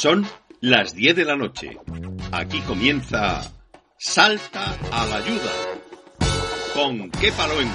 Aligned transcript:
Son 0.00 0.26
las 0.62 0.94
10 0.94 1.14
de 1.14 1.24
la 1.26 1.36
noche. 1.36 1.76
Aquí 2.32 2.62
comienza 2.62 3.42
Salta 3.98 4.74
a 4.90 5.04
la 5.04 5.16
ayuda. 5.16 5.52
¿Con 6.72 7.10
qué 7.10 7.30
paloengo? 7.32 7.74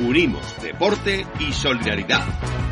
Unimos 0.00 0.60
deporte 0.60 1.24
y 1.38 1.52
solidaridad. 1.52 2.65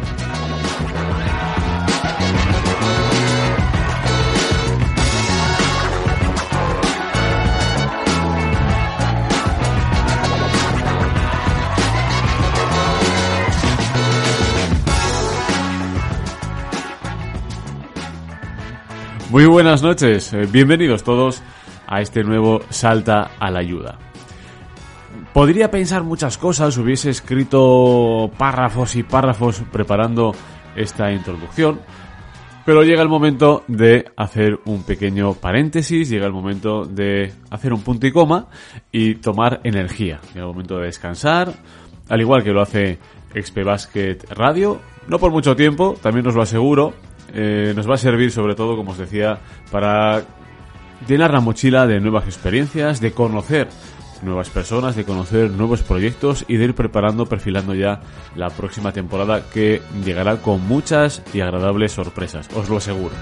Muy 19.34 19.46
buenas 19.46 19.82
noches, 19.82 20.32
eh, 20.32 20.46
bienvenidos 20.48 21.02
todos 21.02 21.42
a 21.88 22.00
este 22.00 22.22
nuevo 22.22 22.60
Salta 22.70 23.32
a 23.40 23.50
la 23.50 23.58
Ayuda. 23.58 23.98
Podría 25.32 25.72
pensar 25.72 26.04
muchas 26.04 26.38
cosas, 26.38 26.78
hubiese 26.78 27.10
escrito 27.10 28.30
párrafos 28.38 28.94
y 28.94 29.02
párrafos 29.02 29.60
preparando 29.72 30.36
esta 30.76 31.10
introducción, 31.10 31.80
pero 32.64 32.84
llega 32.84 33.02
el 33.02 33.08
momento 33.08 33.64
de 33.66 34.04
hacer 34.16 34.60
un 34.66 34.84
pequeño 34.84 35.34
paréntesis, 35.34 36.08
llega 36.08 36.26
el 36.26 36.32
momento 36.32 36.84
de 36.84 37.32
hacer 37.50 37.72
un 37.72 37.82
punto 37.82 38.06
y 38.06 38.12
coma 38.12 38.46
y 38.92 39.16
tomar 39.16 39.60
energía. 39.64 40.20
Llega 40.28 40.46
el 40.46 40.52
momento 40.52 40.78
de 40.78 40.86
descansar, 40.86 41.52
al 42.08 42.20
igual 42.20 42.44
que 42.44 42.52
lo 42.52 42.62
hace 42.62 43.00
XP 43.34 43.64
Basket 43.64 44.18
Radio, 44.30 44.78
no 45.08 45.18
por 45.18 45.32
mucho 45.32 45.56
tiempo, 45.56 45.96
también 46.00 46.24
os 46.28 46.36
lo 46.36 46.42
aseguro, 46.42 46.94
eh, 47.34 47.72
nos 47.74 47.88
va 47.88 47.94
a 47.94 47.98
servir 47.98 48.30
sobre 48.30 48.54
todo, 48.54 48.76
como 48.76 48.92
os 48.92 48.98
decía, 48.98 49.38
para 49.70 50.22
llenar 51.06 51.32
la 51.32 51.40
mochila 51.40 51.86
de 51.86 52.00
nuevas 52.00 52.24
experiencias, 52.26 53.00
de 53.00 53.12
conocer 53.12 53.68
nuevas 54.22 54.48
personas, 54.48 54.96
de 54.96 55.04
conocer 55.04 55.50
nuevos 55.50 55.82
proyectos 55.82 56.44
y 56.48 56.56
de 56.56 56.64
ir 56.64 56.74
preparando, 56.74 57.26
perfilando 57.26 57.74
ya 57.74 58.00
la 58.36 58.50
próxima 58.50 58.92
temporada 58.92 59.42
que 59.52 59.82
llegará 60.04 60.36
con 60.38 60.66
muchas 60.66 61.22
y 61.32 61.40
agradables 61.40 61.92
sorpresas, 61.92 62.48
os 62.54 62.68
lo 62.68 62.78
aseguro. 62.78 63.14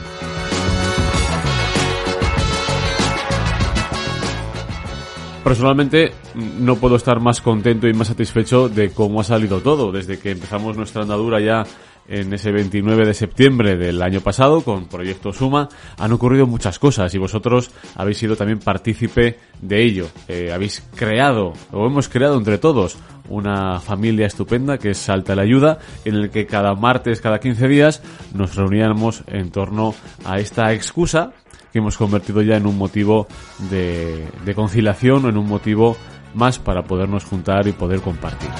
Personalmente 5.42 6.12
no 6.60 6.76
puedo 6.76 6.94
estar 6.94 7.18
más 7.18 7.40
contento 7.40 7.88
y 7.88 7.92
más 7.92 8.06
satisfecho 8.06 8.68
de 8.68 8.92
cómo 8.92 9.20
ha 9.20 9.24
salido 9.24 9.60
todo, 9.60 9.90
desde 9.90 10.18
que 10.20 10.30
empezamos 10.30 10.76
nuestra 10.76 11.02
andadura 11.02 11.40
ya 11.40 11.64
en 12.08 12.32
ese 12.32 12.52
29 12.52 13.06
de 13.06 13.14
septiembre 13.14 13.76
del 13.76 14.02
año 14.02 14.20
pasado 14.20 14.62
con 14.62 14.86
Proyecto 14.86 15.32
Suma, 15.32 15.68
han 15.98 16.12
ocurrido 16.12 16.46
muchas 16.46 16.78
cosas 16.78 17.14
y 17.14 17.18
vosotros 17.18 17.70
habéis 17.94 18.18
sido 18.18 18.36
también 18.36 18.58
partícipe 18.58 19.38
de 19.60 19.82
ello. 19.82 20.08
Eh, 20.28 20.50
habéis 20.52 20.82
creado, 20.94 21.52
o 21.72 21.86
hemos 21.86 22.08
creado 22.08 22.36
entre 22.36 22.58
todos, 22.58 22.96
una 23.28 23.80
familia 23.80 24.26
estupenda 24.26 24.78
que 24.78 24.90
es 24.90 24.98
Salta 24.98 25.34
la 25.34 25.42
Ayuda, 25.42 25.78
en 26.04 26.16
el 26.16 26.30
que 26.30 26.46
cada 26.46 26.74
martes, 26.74 27.20
cada 27.20 27.40
15 27.40 27.68
días, 27.68 28.02
nos 28.34 28.56
reuníamos 28.56 29.22
en 29.26 29.50
torno 29.50 29.94
a 30.24 30.38
esta 30.38 30.72
excusa 30.72 31.32
que 31.72 31.78
hemos 31.78 31.96
convertido 31.96 32.42
ya 32.42 32.56
en 32.56 32.66
un 32.66 32.76
motivo 32.76 33.26
de, 33.70 34.26
de 34.44 34.54
conciliación 34.54 35.24
o 35.24 35.28
en 35.30 35.38
un 35.38 35.46
motivo 35.46 35.96
más 36.34 36.58
para 36.58 36.82
podernos 36.82 37.24
juntar 37.24 37.66
y 37.66 37.72
poder 37.72 38.00
compartir. 38.00 38.50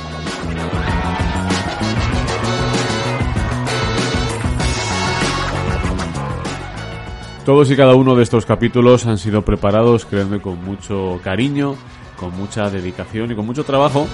Todos 7.45 7.69
y 7.73 7.77
cada 7.77 7.97
uno 7.97 8.15
de 8.15 8.23
estos 8.23 8.47
capítulos 8.47 9.05
han 9.07 9.19
sido 9.19 9.43
preparados, 9.43 10.05
créanme, 10.05 10.41
con 10.41 10.65
mucho 10.65 11.21
cariño, 11.25 11.75
con 12.17 12.37
mucha 12.37 12.71
dedicación 12.71 13.33
y 13.33 13.35
con 13.35 13.45
mucho 13.45 13.65
trabajo. 13.65 14.07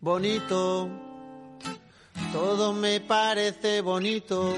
Bonito, 0.00 0.88
todo 2.32 2.72
me 2.72 3.00
parece 3.00 3.80
bonito. 3.80 4.54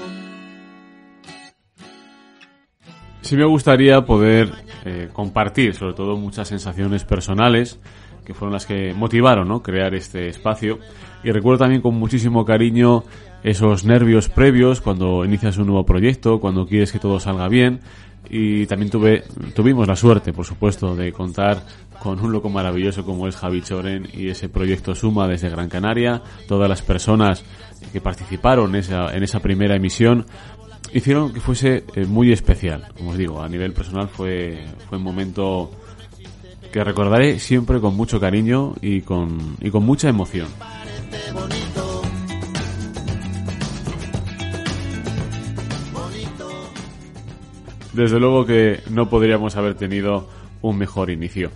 Sí 3.21 3.37
me 3.37 3.45
gustaría 3.45 4.01
poder 4.01 4.51
eh, 4.83 5.09
compartir, 5.13 5.75
sobre 5.75 5.93
todo, 5.93 6.17
muchas 6.17 6.47
sensaciones 6.47 7.03
personales 7.03 7.79
que 8.25 8.33
fueron 8.33 8.53
las 8.53 8.65
que 8.65 8.93
motivaron 8.93 9.47
¿no? 9.47 9.61
crear 9.61 9.93
este 9.93 10.27
espacio. 10.27 10.79
Y 11.23 11.31
recuerdo 11.31 11.59
también 11.59 11.81
con 11.81 11.95
muchísimo 11.95 12.45
cariño 12.45 13.03
esos 13.43 13.85
nervios 13.85 14.29
previos 14.29 14.81
cuando 14.81 15.25
inicias 15.25 15.57
un 15.57 15.67
nuevo 15.67 15.85
proyecto, 15.85 16.39
cuando 16.39 16.65
quieres 16.65 16.91
que 16.91 16.99
todo 16.99 17.19
salga 17.19 17.47
bien. 17.47 17.79
Y 18.29 18.65
también 18.65 18.91
tuve, 18.91 19.23
tuvimos 19.55 19.87
la 19.87 19.95
suerte, 19.95 20.31
por 20.31 20.45
supuesto, 20.45 20.95
de 20.95 21.11
contar 21.11 21.63
con 22.01 22.19
un 22.19 22.31
loco 22.31 22.49
maravilloso 22.49 23.03
como 23.03 23.27
es 23.27 23.35
Javi 23.35 23.61
Choren 23.61 24.07
y 24.13 24.29
ese 24.29 24.49
proyecto 24.49 24.95
Suma 24.95 25.27
desde 25.27 25.49
Gran 25.49 25.69
Canaria. 25.69 26.21
Todas 26.47 26.69
las 26.69 26.81
personas 26.81 27.43
que 27.91 28.01
participaron 28.01 28.69
en 28.69 28.75
esa, 28.77 29.15
en 29.15 29.23
esa 29.23 29.39
primera 29.39 29.75
emisión 29.75 30.25
hicieron 30.93 31.33
que 31.33 31.39
fuese 31.39 31.83
eh, 31.95 32.05
muy 32.05 32.31
especial. 32.31 32.87
Como 32.97 33.11
os 33.11 33.17
digo, 33.17 33.41
a 33.41 33.49
nivel 33.49 33.73
personal 33.73 34.07
fue, 34.07 34.65
fue 34.89 34.97
un 34.97 35.03
momento 35.03 35.71
que 36.71 36.83
recordaré 36.83 37.39
siempre 37.39 37.79
con 37.79 37.95
mucho 37.95 38.19
cariño 38.19 38.75
y 38.81 39.01
con, 39.01 39.57
y 39.59 39.69
con 39.69 39.83
mucha 39.83 40.09
emoción. 40.09 40.47
Desde 47.93 48.19
luego 48.19 48.45
que 48.45 48.79
no 48.89 49.09
podríamos 49.09 49.57
haber 49.57 49.75
tenido 49.75 50.29
un 50.61 50.77
mejor 50.77 51.09
inicio. 51.09 51.51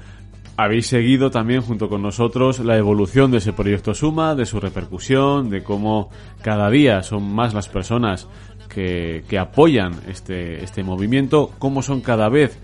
Habéis 0.57 0.87
seguido 0.87 1.31
también 1.31 1.61
junto 1.61 1.89
con 1.89 2.01
nosotros 2.01 2.59
la 2.59 2.77
evolución 2.77 3.31
de 3.31 3.37
ese 3.37 3.51
proyecto 3.51 3.93
Suma, 3.93 4.35
de 4.35 4.45
su 4.45 4.59
repercusión, 4.59 5.49
de 5.49 5.63
cómo 5.63 6.09
cada 6.41 6.69
día 6.69 7.03
son 7.03 7.33
más 7.33 7.53
las 7.53 7.67
personas 7.67 8.27
que, 8.75 9.39
apoyan 9.39 9.93
este, 10.09 10.63
este 10.63 10.83
movimiento, 10.83 11.51
cómo 11.59 11.81
son 11.81 12.01
cada 12.01 12.27
vez 12.27 12.59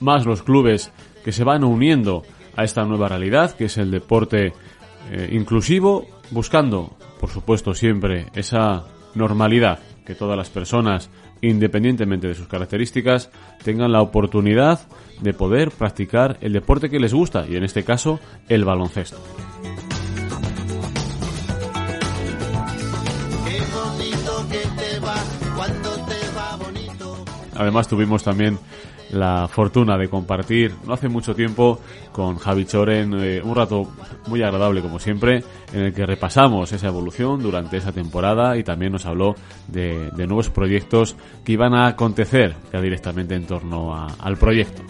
más 0.00 0.24
los 0.24 0.42
clubes 0.42 0.90
que 1.22 1.32
se 1.32 1.44
van 1.44 1.64
uniendo 1.64 2.22
a 2.56 2.64
esta 2.64 2.84
nueva 2.84 3.08
realidad, 3.08 3.54
que 3.54 3.66
es 3.66 3.76
el 3.76 3.90
deporte 3.90 4.54
eh, 5.10 5.28
inclusivo, 5.32 6.06
buscando, 6.30 6.96
por 7.20 7.28
supuesto, 7.28 7.74
siempre 7.74 8.26
esa 8.34 8.86
normalidad, 9.14 9.80
que 10.06 10.14
todas 10.14 10.36
las 10.36 10.48
personas, 10.48 11.10
independientemente 11.42 12.28
de 12.28 12.34
sus 12.34 12.48
características, 12.48 13.30
tengan 13.62 13.92
la 13.92 14.00
oportunidad 14.00 14.80
de 15.20 15.34
poder 15.34 15.70
practicar 15.72 16.38
el 16.40 16.54
deporte 16.54 16.88
que 16.88 16.98
les 16.98 17.12
gusta, 17.12 17.46
y 17.46 17.56
en 17.56 17.64
este 17.64 17.84
caso, 17.84 18.18
el 18.48 18.64
baloncesto. 18.64 19.18
Además 27.60 27.88
tuvimos 27.88 28.24
también 28.24 28.58
la 29.10 29.46
fortuna 29.48 29.98
de 29.98 30.08
compartir 30.08 30.72
no 30.86 30.94
hace 30.94 31.08
mucho 31.10 31.34
tiempo 31.34 31.78
con 32.10 32.38
Javi 32.38 32.64
Choren 32.64 33.12
eh, 33.20 33.42
un 33.44 33.54
rato 33.54 33.92
muy 34.28 34.42
agradable 34.42 34.80
como 34.80 34.98
siempre 34.98 35.42
en 35.74 35.80
el 35.82 35.92
que 35.92 36.06
repasamos 36.06 36.72
esa 36.72 36.86
evolución 36.86 37.42
durante 37.42 37.76
esa 37.76 37.92
temporada 37.92 38.56
y 38.56 38.64
también 38.64 38.92
nos 38.92 39.04
habló 39.04 39.34
de, 39.68 40.10
nuevos 40.16 40.48
proyectos 40.48 41.16
que 41.44 41.52
iban 41.52 41.74
a 41.74 41.88
acontecer 41.88 42.54
ya 42.72 42.80
directamente 42.80 43.34
en 43.34 43.46
torno 43.46 43.94
al 43.94 44.36
proyecto. 44.38 44.82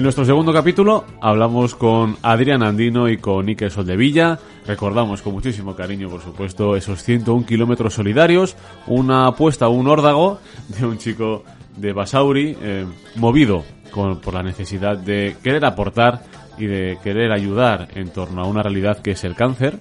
En 0.00 0.04
nuestro 0.04 0.24
segundo 0.24 0.50
capítulo 0.50 1.04
hablamos 1.20 1.74
con 1.74 2.16
Adrián 2.22 2.62
Andino 2.62 3.06
y 3.06 3.18
con 3.18 3.46
Iker 3.46 3.70
Soldevilla. 3.70 4.38
Recordamos 4.66 5.20
con 5.20 5.34
muchísimo 5.34 5.76
cariño, 5.76 6.08
por 6.08 6.22
supuesto, 6.22 6.74
esos 6.74 7.02
101 7.02 7.44
kilómetros 7.44 7.92
solidarios, 7.92 8.56
una 8.86 9.26
apuesta, 9.26 9.68
un 9.68 9.86
órdago 9.88 10.40
de 10.68 10.86
un 10.86 10.96
chico 10.96 11.44
de 11.76 11.92
Basauri, 11.92 12.56
eh, 12.62 12.86
movido 13.16 13.62
por 13.92 14.32
la 14.32 14.42
necesidad 14.42 14.96
de 14.96 15.36
querer 15.42 15.66
aportar 15.66 16.22
y 16.56 16.64
de 16.64 16.96
querer 17.04 17.30
ayudar 17.30 17.88
en 17.94 18.08
torno 18.08 18.40
a 18.40 18.46
una 18.46 18.62
realidad 18.62 19.02
que 19.02 19.10
es 19.10 19.22
el 19.24 19.34
cáncer. 19.34 19.80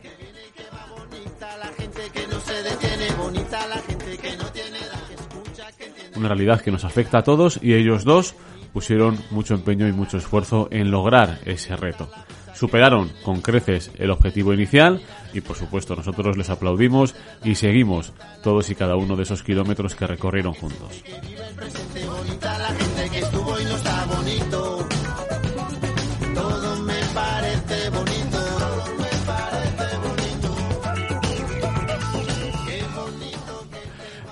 Una 6.18 6.28
realidad 6.28 6.60
que 6.60 6.72
nos 6.72 6.84
afecta 6.84 7.20
a 7.20 7.24
todos 7.24 7.58
y 7.64 7.74
ellos 7.74 8.04
dos 8.04 8.36
pusieron 8.74 9.18
mucho 9.32 9.54
empeño 9.54 9.88
y 9.88 9.94
mucho 9.94 10.18
esfuerzo 10.18 10.68
en 10.72 10.92
lograr 10.92 11.40
ese 11.46 11.76
reto. 11.76 12.10
Superaron 12.54 13.10
con 13.24 13.42
creces 13.42 13.92
el 13.98 14.12
objetivo 14.12 14.54
inicial 14.54 15.02
y 15.34 15.42
por 15.42 15.56
supuesto 15.56 15.96
nosotros 15.96 16.38
les 16.38 16.50
aplaudimos 16.50 17.16
y 17.44 17.56
seguimos 17.56 18.14
todos 18.44 18.70
y 18.70 18.76
cada 18.76 18.96
uno 18.96 19.16
de 19.16 19.24
esos 19.24 19.44
kilómetros 19.44 19.96
que 19.96 20.08
recorrieron 20.08 20.54
juntos. 20.54 21.04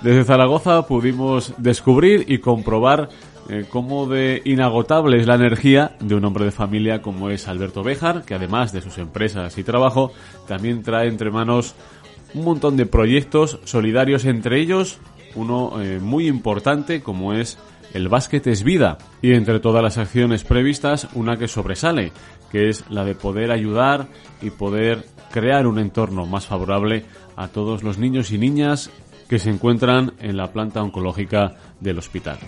Desde 0.02 0.24
Zaragoza 0.24 0.86
pudimos 0.86 1.52
descubrir 1.58 2.24
y 2.28 2.38
comprobar 2.38 3.08
eh, 3.48 3.64
cómo 3.68 4.06
de 4.06 4.42
inagotable 4.44 5.18
es 5.18 5.26
la 5.26 5.34
energía 5.34 5.96
de 6.00 6.14
un 6.14 6.24
hombre 6.24 6.44
de 6.44 6.50
familia 6.50 7.00
como 7.00 7.30
es 7.30 7.48
Alberto 7.48 7.82
Béjar, 7.82 8.24
que 8.24 8.34
además 8.34 8.72
de 8.72 8.82
sus 8.82 8.98
empresas 8.98 9.56
y 9.56 9.64
trabajo, 9.64 10.12
también 10.46 10.82
trae 10.82 11.08
entre 11.08 11.30
manos 11.30 11.74
un 12.34 12.44
montón 12.44 12.76
de 12.76 12.86
proyectos 12.86 13.58
solidarios, 13.64 14.26
entre 14.26 14.60
ellos 14.60 14.98
uno 15.34 15.80
eh, 15.80 15.98
muy 15.98 16.26
importante 16.26 17.02
como 17.02 17.32
es 17.32 17.58
el 17.94 18.08
básquet 18.08 18.46
es 18.46 18.64
vida 18.64 18.98
y 19.22 19.32
entre 19.32 19.60
todas 19.60 19.82
las 19.82 19.96
acciones 19.96 20.44
previstas 20.44 21.08
una 21.14 21.38
que 21.38 21.48
sobresale, 21.48 22.12
que 22.50 22.68
es 22.68 22.84
la 22.90 23.04
de 23.04 23.14
poder 23.14 23.50
ayudar 23.50 24.08
y 24.42 24.50
poder 24.50 25.06
crear 25.30 25.66
un 25.66 25.78
entorno 25.78 26.26
más 26.26 26.46
favorable 26.46 27.04
a 27.36 27.48
todos 27.48 27.82
los 27.82 27.98
niños 27.98 28.30
y 28.30 28.38
niñas 28.38 28.90
que 29.28 29.38
se 29.38 29.50
encuentran 29.50 30.14
en 30.20 30.36
la 30.36 30.52
planta 30.52 30.82
oncológica 30.82 31.54
del 31.80 31.98
hospital. 31.98 32.38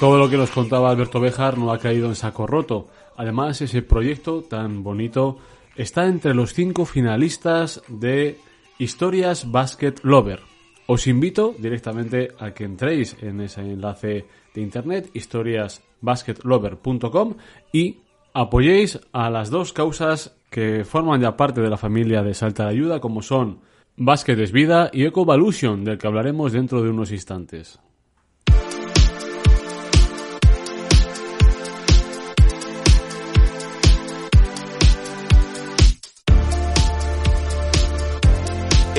Todo 0.00 0.18
lo 0.18 0.28
que 0.30 0.38
nos 0.38 0.50
contaba 0.50 0.90
Alberto 0.90 1.20
Bejar 1.20 1.58
no 1.58 1.70
ha 1.70 1.78
caído 1.78 2.08
en 2.08 2.14
saco 2.14 2.46
roto. 2.46 2.86
Además, 3.18 3.60
ese 3.60 3.82
proyecto 3.82 4.40
tan 4.40 4.82
bonito 4.82 5.36
está 5.76 6.06
entre 6.06 6.32
los 6.32 6.54
cinco 6.54 6.86
finalistas 6.86 7.82
de 7.86 8.38
Historias 8.78 9.50
Basket 9.50 9.96
Lover. 10.02 10.40
Os 10.86 11.06
invito 11.06 11.54
directamente 11.58 12.30
a 12.38 12.54
que 12.54 12.64
entréis 12.64 13.14
en 13.20 13.42
ese 13.42 13.60
enlace 13.60 14.24
de 14.54 14.62
internet 14.62 15.10
historiasbasketlover.com 15.12 17.34
y 17.70 17.98
apoyéis 18.32 19.00
a 19.12 19.28
las 19.28 19.50
dos 19.50 19.74
causas 19.74 20.34
que 20.48 20.86
forman 20.86 21.20
ya 21.20 21.36
parte 21.36 21.60
de 21.60 21.68
la 21.68 21.76
familia 21.76 22.22
de 22.22 22.32
Salta 22.32 22.64
de 22.64 22.70
Ayuda, 22.70 23.00
como 23.00 23.20
son 23.20 23.58
Basket 23.98 24.40
es 24.40 24.50
Vida 24.50 24.88
y 24.94 25.04
Ecovolution, 25.04 25.84
del 25.84 25.98
que 25.98 26.06
hablaremos 26.06 26.52
dentro 26.52 26.80
de 26.80 26.88
unos 26.88 27.12
instantes. 27.12 27.78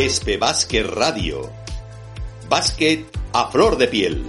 Espe 0.01 0.38
Basket 0.38 0.81
Radio. 0.81 1.48
Básquet 2.50 3.06
a 3.33 3.51
flor 3.51 3.77
de 3.77 3.88
piel. 3.88 4.25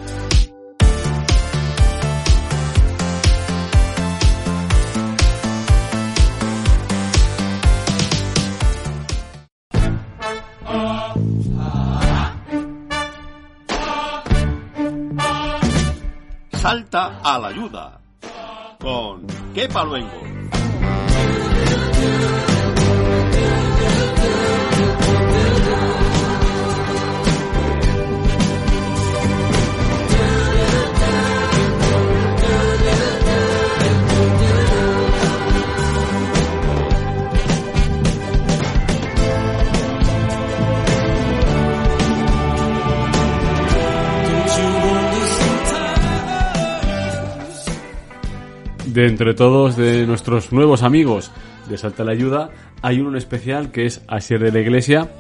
Salta 16.53 17.21
a 17.25 17.39
la 17.39 17.49
ayuda 17.49 18.01
con 18.79 19.27
Kepa 19.55 19.85
Luengo. 19.85 20.42
De 48.93 49.07
entre 49.07 49.33
todos 49.33 49.77
de 49.77 50.07
nuestros 50.07 50.53
nuevos 50.53 50.83
amigos 50.83 51.31
de 51.67 51.79
Salta 51.79 52.05
la 52.05 52.13
Ayuda, 52.13 52.51
hay 52.83 53.01
uno 53.01 53.17
especial 53.17 53.73
que 53.73 53.87
es 53.87 54.03
Asier 54.07 54.39
de 54.39 54.53
la 54.53 54.61
Iglesia. 54.61 55.11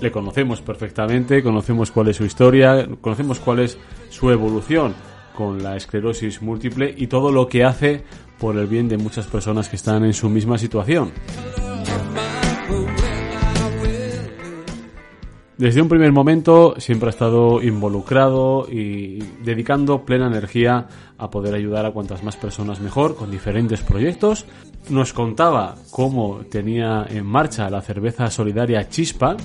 Le 0.00 0.10
conocemos 0.10 0.62
perfectamente, 0.62 1.42
conocemos 1.42 1.90
cuál 1.90 2.08
es 2.08 2.16
su 2.16 2.24
historia, 2.24 2.88
conocemos 3.02 3.38
cuál 3.38 3.58
es 3.58 3.76
su 4.08 4.30
evolución 4.30 4.94
con 5.34 5.62
la 5.62 5.76
esclerosis 5.76 6.40
múltiple 6.40 6.94
y 6.96 7.08
todo 7.08 7.30
lo 7.30 7.48
que 7.48 7.64
hace 7.64 8.02
por 8.38 8.56
el 8.56 8.66
bien 8.66 8.88
de 8.88 8.96
muchas 8.96 9.26
personas 9.26 9.68
que 9.68 9.76
están 9.76 10.06
en 10.06 10.14
su 10.14 10.30
misma 10.30 10.56
situación. 10.56 11.12
Desde 15.58 15.82
un 15.82 15.88
primer 15.88 16.12
momento 16.12 16.76
siempre 16.78 17.08
ha 17.08 17.10
estado 17.10 17.60
involucrado 17.60 18.68
y 18.70 19.18
dedicando 19.42 20.04
plena 20.04 20.28
energía 20.28 20.86
a 21.18 21.30
poder 21.30 21.52
ayudar 21.52 21.84
a 21.84 21.90
cuantas 21.90 22.22
más 22.22 22.36
personas 22.36 22.80
mejor 22.80 23.16
con 23.16 23.32
diferentes 23.32 23.80
proyectos. 23.80 24.46
Nos 24.88 25.12
contaba 25.12 25.74
cómo 25.90 26.42
tenía 26.48 27.04
en 27.10 27.26
marcha 27.26 27.68
la 27.70 27.82
cerveza 27.82 28.30
solidaria 28.30 28.88
Chispa. 28.88 29.36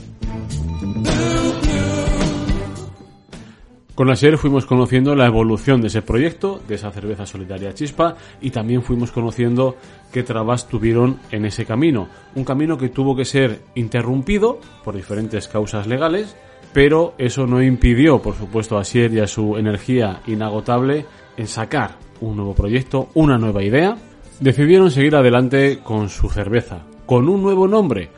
Con 3.96 4.10
Asier 4.10 4.40
fuimos 4.40 4.66
conociendo 4.66 5.14
la 5.14 5.28
evolución 5.28 5.80
de 5.80 5.88
ese 5.88 6.02
proyecto, 6.02 6.60
de 6.68 6.76
esa 6.76 6.90
cerveza 6.90 7.28
solidaria 7.28 7.76
Chispa, 7.76 8.16
y 8.42 8.50
también 8.50 8.82
fuimos 8.82 9.12
conociendo 9.12 9.76
qué 10.12 10.24
trabas 10.24 10.68
tuvieron 10.68 11.20
en 11.30 11.46
ese 11.46 11.64
camino. 11.64 12.08
Un 12.34 12.44
camino 12.44 12.76
que 12.76 12.90
tuvo 12.90 13.16
que 13.16 13.24
ser 13.24 13.60
interrumpido 13.76 14.60
por 14.84 14.96
diferentes 14.96 15.48
causas 15.48 15.86
legales, 15.86 16.36
pero 16.74 17.14
eso 17.20 17.46
no 17.46 17.62
impidió, 17.62 18.20
por 18.20 18.34
supuesto, 18.34 18.80
a 18.80 18.82
Asier 18.82 19.14
y 19.14 19.20
a 19.20 19.28
su 19.28 19.58
energía 19.58 20.22
inagotable 20.26 21.06
en 21.38 21.46
sacar 21.46 21.98
un 22.20 22.38
nuevo 22.38 22.56
proyecto, 22.56 23.10
una 23.14 23.38
nueva 23.38 23.64
idea. 23.64 23.96
Decidieron 24.40 24.90
seguir 24.90 25.16
adelante 25.16 25.82
con 25.84 26.10
su 26.10 26.32
cerveza, 26.32 26.80
con 27.06 27.30
un 27.30 27.44
nuevo 27.44 27.68
nombre, 27.68 28.10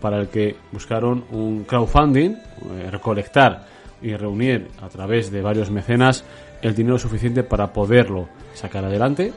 para 0.00 0.20
el 0.20 0.28
que 0.28 0.54
buscaron 0.70 1.24
un 1.32 1.64
crowdfunding, 1.64 2.30
eh, 2.30 2.88
recolectar 2.92 3.74
y 4.02 4.14
reunir 4.16 4.68
a 4.80 4.88
través 4.88 5.30
de 5.30 5.42
varios 5.42 5.70
mecenas 5.70 6.24
el 6.62 6.74
dinero 6.74 6.98
suficiente 6.98 7.42
para 7.42 7.72
poderlo 7.72 8.28
sacar 8.54 8.84
adelante, 8.84 9.32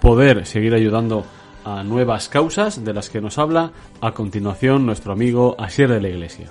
poder 0.00 0.46
seguir 0.46 0.74
ayudando 0.74 1.24
a 1.64 1.82
nuevas 1.82 2.28
causas 2.28 2.84
de 2.84 2.94
las 2.94 3.10
que 3.10 3.20
nos 3.20 3.38
habla 3.38 3.72
a 4.00 4.12
continuación 4.12 4.86
nuestro 4.86 5.12
amigo 5.12 5.56
Asier 5.58 5.90
de 5.90 6.00
la 6.00 6.08
Iglesia. 6.08 6.46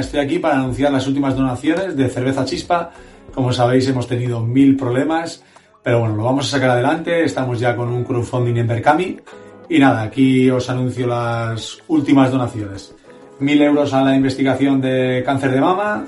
Estoy 0.00 0.20
aquí 0.20 0.38
para 0.38 0.58
anunciar 0.58 0.92
las 0.92 1.06
últimas 1.06 1.36
donaciones 1.36 1.96
de 1.96 2.08
cerveza 2.08 2.44
chispa. 2.44 2.90
Como 3.34 3.52
sabéis, 3.52 3.88
hemos 3.88 4.06
tenido 4.06 4.40
mil 4.40 4.76
problemas, 4.76 5.42
pero 5.82 6.00
bueno, 6.00 6.16
lo 6.16 6.24
vamos 6.24 6.46
a 6.46 6.56
sacar 6.56 6.70
adelante. 6.70 7.24
Estamos 7.24 7.60
ya 7.60 7.76
con 7.76 7.88
un 7.88 8.04
crowdfunding 8.04 8.56
en 8.56 8.66
Berkami. 8.66 9.16
Y 9.68 9.78
nada, 9.78 10.02
aquí 10.02 10.50
os 10.50 10.70
anuncio 10.70 11.06
las 11.06 11.78
últimas 11.88 12.30
donaciones. 12.30 12.94
Mil 13.40 13.60
euros 13.60 13.92
a 13.92 14.02
la 14.02 14.16
investigación 14.16 14.80
de 14.80 15.22
cáncer 15.24 15.50
de 15.50 15.60
mama, 15.60 16.06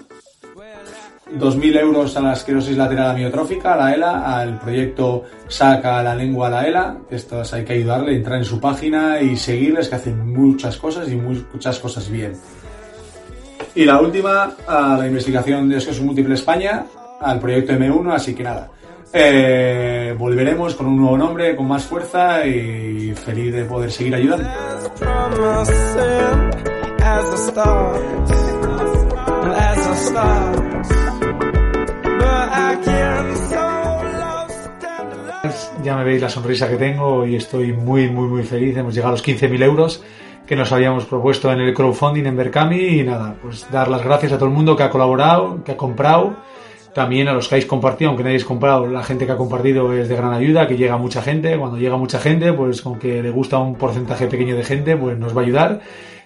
2.000 1.36 1.78
euros 1.80 2.16
a 2.16 2.20
la 2.20 2.32
esclerosis 2.32 2.76
lateral 2.76 3.10
amiotrófica, 3.10 3.74
a 3.74 3.76
la 3.76 3.94
ELA, 3.94 4.38
al 4.38 4.58
proyecto 4.58 5.24
Saca 5.46 6.02
la 6.02 6.14
lengua 6.14 6.46
a 6.46 6.50
la 6.50 6.66
ELA. 6.66 6.96
Estos 7.10 7.52
hay 7.52 7.64
que 7.64 7.74
ayudarle, 7.74 8.16
entrar 8.16 8.38
en 8.38 8.44
su 8.44 8.58
página 8.58 9.20
y 9.20 9.36
seguirles, 9.36 9.88
que 9.88 9.96
hacen 9.96 10.32
muchas 10.32 10.78
cosas 10.78 11.08
y 11.10 11.16
muchas 11.16 11.78
cosas 11.78 12.08
bien. 12.08 12.32
Y 13.74 13.84
la 13.84 14.00
última, 14.00 14.52
a 14.66 14.96
la 14.98 15.06
investigación 15.06 15.68
de 15.68 15.76
esclerosis 15.76 16.04
múltiple 16.04 16.34
España, 16.34 16.84
al 17.20 17.38
proyecto 17.38 17.72
M1, 17.72 18.12
así 18.12 18.34
que 18.34 18.42
nada. 18.42 18.70
Eh, 19.12 20.14
volveremos 20.18 20.74
con 20.74 20.86
un 20.86 20.98
nuevo 20.98 21.16
nombre, 21.16 21.56
con 21.56 21.66
más 21.66 21.84
fuerza 21.84 22.46
y 22.46 23.12
feliz 23.14 23.54
de 23.54 23.64
poder 23.64 23.90
seguir 23.90 24.14
ayudando. 24.14 24.48
Ya 35.82 35.96
me 35.96 36.04
veis 36.04 36.20
la 36.20 36.28
sonrisa 36.28 36.68
que 36.68 36.76
tengo 36.76 37.24
y 37.26 37.36
estoy 37.36 37.72
muy, 37.72 38.10
muy, 38.10 38.28
muy 38.28 38.42
feliz. 38.42 38.76
Hemos 38.76 38.94
llegado 38.94 39.10
a 39.10 39.12
los 39.12 39.24
15.000 39.24 39.62
euros 39.62 40.02
que 40.48 40.56
nos 40.56 40.72
habíamos 40.72 41.04
propuesto 41.04 41.52
en 41.52 41.60
el 41.60 41.74
crowdfunding 41.74 42.24
en 42.24 42.36
Berkami 42.36 42.78
y 42.78 43.02
nada, 43.02 43.36
pues 43.42 43.70
dar 43.70 43.88
las 43.88 44.02
gracias 44.02 44.32
a 44.32 44.36
todo 44.36 44.48
el 44.48 44.54
mundo 44.54 44.74
que 44.74 44.82
ha 44.82 44.90
colaborado, 44.90 45.62
que 45.62 45.72
ha 45.72 45.76
comprado, 45.76 46.36
también 46.94 47.28
a 47.28 47.34
los 47.34 47.48
que 47.48 47.56
habéis 47.56 47.66
compartido, 47.66 48.08
aunque 48.08 48.22
no 48.22 48.30
hayáis 48.30 48.46
comprado, 48.46 48.86
la 48.86 49.04
gente 49.04 49.26
que 49.26 49.32
ha 49.32 49.36
compartido 49.36 49.92
es 49.92 50.08
de 50.08 50.16
gran 50.16 50.32
ayuda, 50.32 50.66
que 50.66 50.78
llega 50.78 50.96
mucha 50.96 51.20
gente, 51.20 51.58
cuando 51.58 51.76
llega 51.76 51.98
mucha 51.98 52.18
gente, 52.18 52.54
pues 52.54 52.80
con 52.80 52.98
que 52.98 53.22
le 53.22 53.30
gusta 53.30 53.58
un 53.58 53.74
porcentaje 53.74 54.26
pequeño 54.26 54.56
de 54.56 54.64
gente, 54.64 54.96
pues 54.96 55.18
nos 55.18 55.36
va 55.36 55.42
a 55.42 55.44
ayudar. 55.44 55.80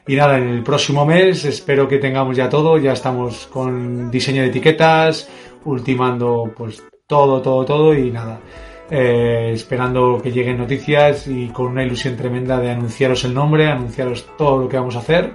Y 0.07 0.15
nada, 0.15 0.39
en 0.39 0.49
el 0.49 0.63
próximo 0.63 1.05
mes 1.05 1.45
espero 1.45 1.89
que 1.89 1.99
tengamos 1.99 2.37
ya 2.37 2.49
todo, 2.49 2.79
ya 2.79 2.93
estamos 2.93 3.49
con 3.49 4.11
diseño 4.11 4.43
de 4.43 4.49
etiquetas, 4.49 5.29
ultimando 5.65 6.53
pues 6.57 6.83
todo, 7.09 7.43
todo, 7.43 7.65
todo 7.65 7.95
y 7.95 8.11
nada. 8.11 8.41
Eh, 8.95 9.53
esperando 9.55 10.21
que 10.23 10.31
lleguen 10.31 10.59
noticias 10.59 11.27
y 11.27 11.49
con 11.49 11.69
una 11.69 11.83
ilusión 11.83 12.15
tremenda 12.15 12.61
de 12.61 12.73
anunciaros 12.73 13.25
el 13.25 13.33
nombre, 13.33 13.69
anunciaros 13.69 14.27
todo 14.37 14.59
lo 14.59 14.69
que 14.69 14.77
vamos 14.77 14.97
a 14.97 14.99
hacer, 14.99 15.33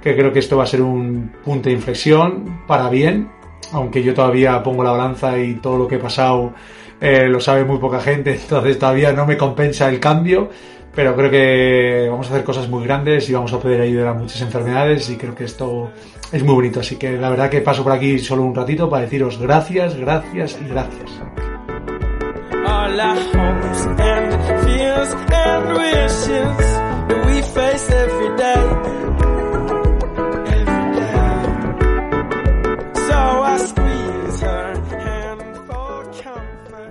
que 0.00 0.16
creo 0.16 0.32
que 0.32 0.38
esto 0.38 0.56
va 0.56 0.64
a 0.64 0.66
ser 0.66 0.80
un 0.80 1.30
punto 1.44 1.68
de 1.68 1.74
inflexión 1.74 2.62
para 2.66 2.88
bien, 2.88 3.28
aunque 3.72 4.02
yo 4.02 4.14
todavía 4.14 4.62
pongo 4.62 4.82
la 4.82 4.92
balanza 4.92 5.38
y 5.38 5.56
todo 5.56 5.76
lo 5.76 5.86
que 5.86 5.96
he 5.96 5.98
pasado 5.98 6.54
eh, 6.98 7.28
lo 7.28 7.40
sabe 7.40 7.66
muy 7.66 7.76
poca 7.76 8.00
gente, 8.00 8.36
entonces 8.42 8.78
todavía 8.78 9.12
no 9.12 9.26
me 9.26 9.36
compensa 9.36 9.86
el 9.90 10.00
cambio, 10.00 10.48
pero 10.94 11.14
creo 11.14 11.30
que 11.30 12.08
vamos 12.10 12.28
a 12.28 12.30
hacer 12.30 12.42
cosas 12.42 12.70
muy 12.70 12.84
grandes 12.84 13.28
y 13.28 13.34
vamos 13.34 13.52
a 13.52 13.60
poder 13.60 13.82
ayudar 13.82 14.06
a 14.06 14.14
muchas 14.14 14.40
enfermedades 14.40 15.10
y 15.10 15.16
creo 15.16 15.34
que 15.34 15.44
esto 15.44 15.90
es 16.32 16.42
muy 16.42 16.54
bonito, 16.54 16.80
así 16.80 16.96
que 16.96 17.12
la 17.18 17.28
verdad 17.28 17.50
que 17.50 17.60
paso 17.60 17.82
por 17.82 17.92
aquí 17.92 18.18
solo 18.18 18.44
un 18.44 18.54
ratito 18.54 18.88
para 18.88 19.02
deciros 19.02 19.38
gracias, 19.38 19.94
gracias 19.94 20.58
y 20.58 20.68
gracias. 20.70 21.43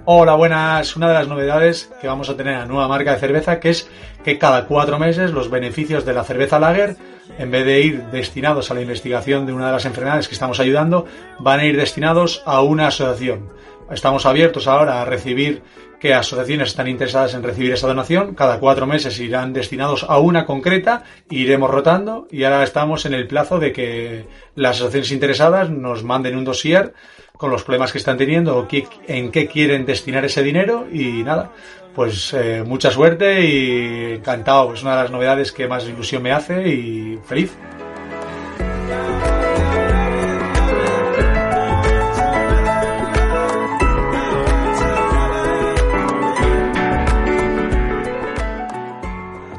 Hola, 0.05 0.35
buenas. 0.35 0.97
Una 0.97 1.07
de 1.07 1.13
las 1.13 1.27
novedades 1.29 1.89
que 2.01 2.07
vamos 2.07 2.29
a 2.29 2.35
tener 2.35 2.53
en 2.53 2.59
la 2.59 2.65
nueva 2.65 2.89
marca 2.89 3.13
de 3.13 3.19
cerveza, 3.19 3.59
que 3.61 3.69
es 3.69 3.89
que 4.23 4.37
cada 4.37 4.67
cuatro 4.67 4.99
meses 4.99 5.31
los 5.31 5.49
beneficios 5.49 6.05
de 6.05 6.13
la 6.13 6.25
cerveza 6.25 6.59
lager, 6.59 6.97
en 7.37 7.51
vez 7.51 7.65
de 7.65 7.81
ir 7.81 8.03
destinados 8.11 8.69
a 8.69 8.73
la 8.73 8.81
investigación 8.81 9.45
de 9.45 9.53
una 9.53 9.67
de 9.67 9.71
las 9.71 9.85
enfermedades 9.85 10.27
que 10.27 10.33
estamos 10.33 10.59
ayudando, 10.59 11.05
van 11.39 11.61
a 11.61 11.65
ir 11.65 11.77
destinados 11.77 12.43
a 12.45 12.61
una 12.61 12.87
asociación. 12.87 13.49
Estamos 13.91 14.25
abiertos 14.25 14.67
ahora 14.67 15.01
a 15.01 15.05
recibir 15.05 15.61
que 15.99 16.13
asociaciones 16.13 16.69
están 16.69 16.87
interesadas 16.87 17.33
en 17.33 17.43
recibir 17.43 17.71
esa 17.71 17.87
donación. 17.87 18.35
Cada 18.35 18.59
cuatro 18.59 18.85
meses 18.85 19.19
irán 19.19 19.53
destinados 19.53 20.03
a 20.07 20.17
una 20.19 20.45
concreta, 20.45 21.03
iremos 21.29 21.69
rotando 21.69 22.27
y 22.29 22.43
ahora 22.43 22.63
estamos 22.63 23.05
en 23.05 23.13
el 23.13 23.27
plazo 23.27 23.59
de 23.59 23.71
que 23.71 24.25
las 24.55 24.75
asociaciones 24.77 25.11
interesadas 25.11 25.69
nos 25.69 26.03
manden 26.03 26.35
un 26.35 26.43
dossier 26.43 26.93
con 27.37 27.51
los 27.51 27.63
problemas 27.63 27.91
que 27.91 27.99
están 27.99 28.17
teniendo 28.17 28.57
o 28.57 28.67
qué- 28.67 28.87
en 29.07 29.31
qué 29.31 29.47
quieren 29.47 29.85
destinar 29.85 30.25
ese 30.25 30.43
dinero 30.43 30.87
y 30.91 31.23
nada, 31.23 31.51
pues 31.95 32.33
eh, 32.33 32.63
mucha 32.65 32.91
suerte 32.91 33.45
y 33.45 34.13
encantado. 34.15 34.73
Es 34.73 34.81
una 34.83 34.95
de 34.97 35.03
las 35.03 35.11
novedades 35.11 35.51
que 35.51 35.67
más 35.67 35.87
ilusión 35.87 36.21
me 36.21 36.31
hace 36.33 36.67
y 36.67 37.19
feliz. 37.25 37.55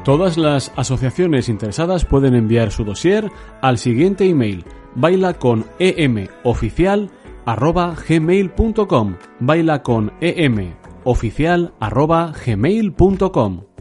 Todas 0.05 0.37
las 0.37 0.71
asociaciones 0.77 1.49
interesadas 1.49 2.05
pueden 2.05 2.35
enviar 2.35 2.71
su 2.71 2.85
dossier 2.85 3.31
al 3.63 3.79
siguiente 3.79 4.29
email 4.29 4.65
baila 4.95 5.35
con 5.35 5.65
arroba 7.47 7.95
gmail.com 8.07 9.17
baila 9.41 9.83
con 9.83 10.13
arroba 11.81 12.33
gmail.com 12.45 13.74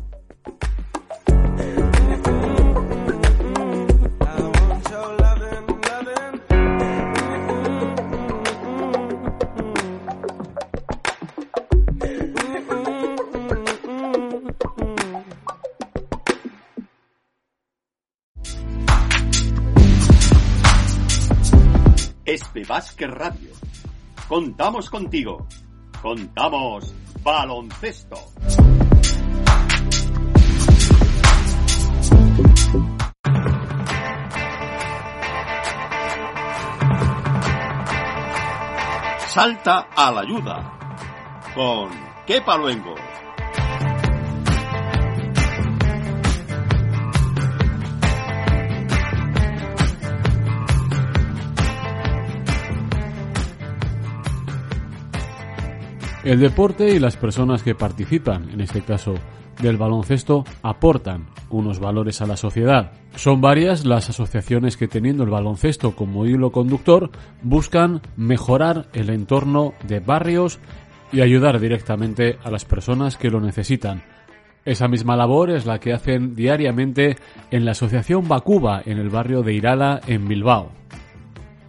Vázquez 22.94 23.10
Radio. 23.10 23.50
Contamos 24.28 24.88
contigo. 24.88 25.48
Contamos 26.00 26.94
baloncesto. 27.24 28.18
Salta 39.28 39.88
a 39.96 40.12
la 40.12 40.22
ayuda. 40.22 40.78
Con 41.56 41.90
Kepa 42.28 42.58
Luengo. 42.58 42.94
El 56.24 56.40
deporte 56.40 56.90
y 56.96 57.00
las 57.00 57.18
personas 57.18 57.64
que 57.64 57.76
participan, 57.76 58.50
en 58.50 58.62
este 58.62 58.82
caso 58.82 59.16
del 59.62 59.76
baloncesto, 59.76 60.46
aportan 60.62 61.28
unos 61.50 61.80
valores 61.80 62.22
a 62.22 62.26
la 62.26 62.38
sociedad. 62.38 62.94
Son 63.16 63.42
varias 63.42 63.86
las 63.86 64.10
asociaciones 64.10 64.78
que 64.78 64.88
teniendo 64.88 65.26
el 65.26 65.30
baloncesto 65.30 65.96
como 65.98 66.26
hilo 66.26 66.52
conductor 66.52 67.12
buscan 67.42 68.02
mejorar 68.16 68.88
el 68.94 69.10
entorno 69.10 69.74
de 69.86 70.00
barrios 70.00 70.60
y 71.12 71.20
ayudar 71.20 71.60
directamente 71.60 72.38
a 72.42 72.50
las 72.50 72.64
personas 72.64 73.18
que 73.18 73.30
lo 73.30 73.42
necesitan. 73.42 74.04
Esa 74.64 74.88
misma 74.88 75.18
labor 75.18 75.52
es 75.52 75.66
la 75.66 75.80
que 75.80 75.92
hacen 75.92 76.36
diariamente 76.36 77.18
en 77.52 77.66
la 77.66 77.72
Asociación 77.72 78.30
Bacuba 78.30 78.82
en 78.86 78.98
el 78.98 79.10
barrio 79.10 79.44
de 79.44 79.54
Irala 79.54 80.00
en 80.08 80.26
Bilbao. 80.26 80.72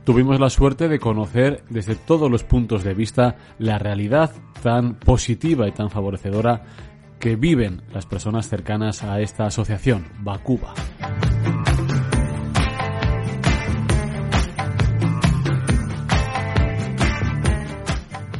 Tuvimos 0.04 0.38
la 0.38 0.50
suerte 0.50 0.88
de 0.88 0.98
conocer 0.98 1.64
desde 1.70 1.94
todos 1.94 2.30
los 2.30 2.44
puntos 2.44 2.84
de 2.84 2.92
vista 2.92 3.36
la 3.58 3.78
realidad 3.78 4.32
tan 4.62 4.96
positiva 4.96 5.66
y 5.66 5.72
tan 5.72 5.88
favorecedora 5.88 6.62
que 7.18 7.36
viven 7.36 7.80
las 7.90 8.04
personas 8.04 8.46
cercanas 8.46 9.02
a 9.02 9.20
esta 9.20 9.46
asociación, 9.46 10.06
Bacuba. 10.20 10.74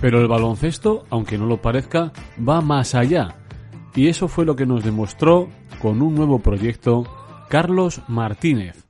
Pero 0.03 0.21
el 0.21 0.29
baloncesto, 0.29 1.07
aunque 1.09 1.39
no 1.39 1.47
lo 1.47 1.63
parezca, 1.63 2.13
va 2.47 2.61
más 2.61 2.95
allá. 2.95 3.37
Y 3.95 4.09
eso 4.09 4.29
fue 4.29 4.45
lo 4.45 4.55
que 4.55 4.67
nos 4.67 4.85
demostró 4.85 5.49
con 5.81 6.03
un 6.03 6.15
nuevo 6.15 6.41
proyecto 6.41 7.05
Carlos 7.49 8.03
Martínez, 8.07 8.84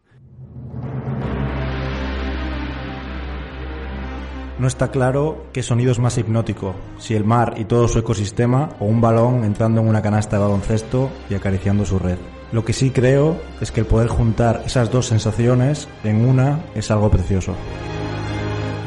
No 4.57 4.69
está 4.69 4.93
claro 4.93 5.47
qué 5.53 5.65
sonido 5.65 5.91
es 5.91 5.99
más 5.99 6.17
hipnótico, 6.17 6.77
si 6.99 7.15
el 7.15 7.25
mar 7.25 7.55
y 7.57 7.65
todo 7.65 7.89
su 7.89 7.99
ecosistema 7.99 8.71
o 8.79 8.85
un 8.85 9.01
balón 9.01 9.43
entrando 9.43 9.81
en 9.81 9.89
una 9.89 10.01
canasta 10.01 10.37
de 10.37 10.43
baloncesto 10.43 11.11
y 11.29 11.35
acariciando 11.35 11.85
su 11.85 11.99
red. 11.99 12.19
Lo 12.53 12.65
que 12.65 12.73
sí 12.73 12.91
creo 12.91 13.37
es 13.61 13.73
que 13.73 13.81
el 13.81 13.87
poder 13.87 14.07
juntar 14.07 14.63
esas 14.65 14.93
dos 14.93 15.07
sensaciones 15.07 15.89
en 16.05 16.25
una 16.25 16.61
es 16.77 16.93
algo 16.93 17.11
precioso. 17.11 17.55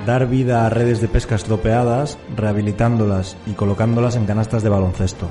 Dar 0.05 0.27
vida 0.27 0.65
a 0.65 0.69
redes 0.69 1.01
de 1.01 1.09
pesca 1.09 1.35
estropeadas, 1.35 2.17
rehabilitándolas 2.37 3.35
y 3.45 3.51
colocándolas 3.51 4.15
en 4.15 4.25
canastas 4.25 4.63
de 4.63 4.69
baloncesto. 4.69 5.27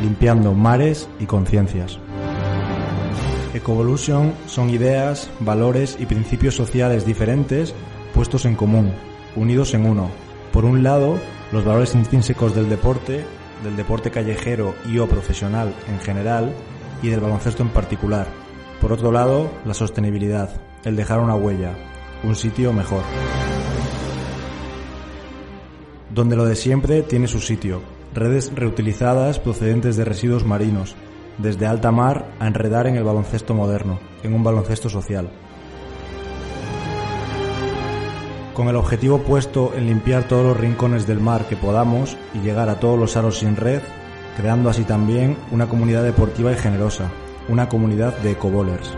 Limpiando 0.00 0.54
mares 0.54 1.06
y 1.20 1.26
conciencias. 1.26 1.98
Ecovolution 3.52 4.32
son 4.46 4.70
ideas, 4.70 5.28
valores 5.40 5.98
y 6.00 6.06
principios 6.06 6.56
sociales 6.56 7.04
diferentes 7.04 7.74
puestos 8.12 8.44
en 8.44 8.54
común, 8.54 8.92
unidos 9.36 9.74
en 9.74 9.86
uno. 9.86 10.10
Por 10.52 10.64
un 10.64 10.82
lado, 10.82 11.18
los 11.50 11.64
valores 11.64 11.94
intrínsecos 11.94 12.54
del 12.54 12.68
deporte, 12.68 13.24
del 13.64 13.76
deporte 13.76 14.10
callejero 14.10 14.74
y 14.86 14.98
o 14.98 15.06
profesional 15.06 15.74
en 15.88 16.00
general 16.00 16.54
y 17.02 17.08
del 17.08 17.20
baloncesto 17.20 17.62
en 17.62 17.70
particular. 17.70 18.26
Por 18.80 18.92
otro 18.92 19.12
lado, 19.12 19.50
la 19.64 19.74
sostenibilidad, 19.74 20.50
el 20.84 20.96
dejar 20.96 21.20
una 21.20 21.34
huella. 21.34 21.74
un 22.24 22.36
sitio 22.36 22.72
mejor. 22.72 23.02
Donde 26.10 26.36
lo 26.36 26.44
de 26.44 26.54
siempre 26.54 27.02
tiene 27.02 27.26
su 27.26 27.40
sitio, 27.40 27.82
redes 28.14 28.52
reutilizadas 28.54 29.40
procedentes 29.40 29.96
de 29.96 30.04
residuos 30.04 30.44
marinos, 30.44 30.94
desde 31.38 31.66
alta 31.66 31.90
mar 31.90 32.32
a 32.38 32.46
enredar 32.46 32.86
en 32.86 32.94
el 32.94 33.02
baloncesto 33.02 33.54
moderno, 33.54 33.98
en 34.22 34.34
un 34.34 34.44
baloncesto 34.44 34.88
social. 34.88 35.30
Con 38.54 38.68
el 38.68 38.76
objetivo 38.76 39.22
puesto 39.22 39.72
en 39.74 39.86
limpiar 39.86 40.28
todos 40.28 40.44
los 40.44 40.56
rincones 40.56 41.06
del 41.06 41.20
mar 41.20 41.46
que 41.48 41.56
podamos 41.56 42.18
y 42.34 42.40
llegar 42.40 42.68
a 42.68 42.78
todos 42.78 42.98
los 42.98 43.16
aros 43.16 43.38
sin 43.38 43.56
red, 43.56 43.80
creando 44.36 44.68
así 44.68 44.84
también 44.84 45.38
una 45.50 45.68
comunidad 45.68 46.02
deportiva 46.02 46.52
y 46.52 46.56
generosa, 46.56 47.10
una 47.48 47.70
comunidad 47.70 48.14
de 48.18 48.32
ecobolers. 48.32 48.92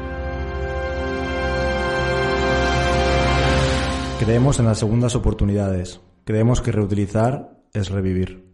Creemos 4.19 4.59
en 4.59 4.67
las 4.67 4.79
segundas 4.79 5.15
oportunidades. 5.15 6.01
Creemos 6.25 6.61
que 6.61 6.73
reutilizar 6.73 7.61
es 7.73 7.91
revivir. 7.91 8.53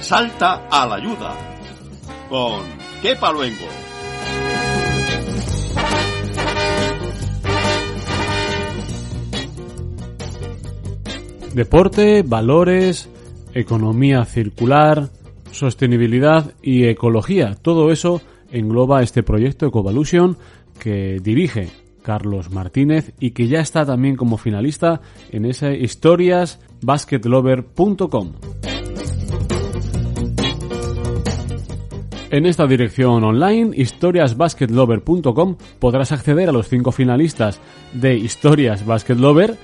Salta 0.00 0.66
a 0.70 0.86
la 0.86 0.96
ayuda 0.96 1.57
con 2.28 2.62
Kepa 3.02 3.32
Luengo. 3.32 3.66
Deporte, 11.54 12.22
valores, 12.22 13.08
economía 13.52 14.24
circular, 14.24 15.10
sostenibilidad 15.50 16.54
y 16.62 16.84
ecología. 16.84 17.56
Todo 17.60 17.90
eso 17.90 18.22
engloba 18.52 19.02
este 19.02 19.22
proyecto 19.22 19.66
Ecovolution 19.66 20.38
que 20.78 21.18
dirige 21.20 21.68
Carlos 22.02 22.50
Martínez 22.50 23.12
y 23.18 23.32
que 23.32 23.48
ya 23.48 23.58
está 23.60 23.84
también 23.84 24.16
como 24.16 24.38
finalista 24.38 25.00
en 25.30 25.44
ese 25.46 25.76
historiasbasketlover.com. 25.76 28.32
En 32.30 32.44
esta 32.44 32.66
dirección 32.66 33.24
online, 33.24 33.70
historiasbasketlover.com, 33.74 35.56
podrás 35.78 36.12
acceder 36.12 36.50
a 36.50 36.52
los 36.52 36.68
cinco 36.68 36.92
finalistas 36.92 37.58
de 37.94 38.16
Historias 38.16 38.84
Basket 38.84 39.14
Lover 39.14 39.56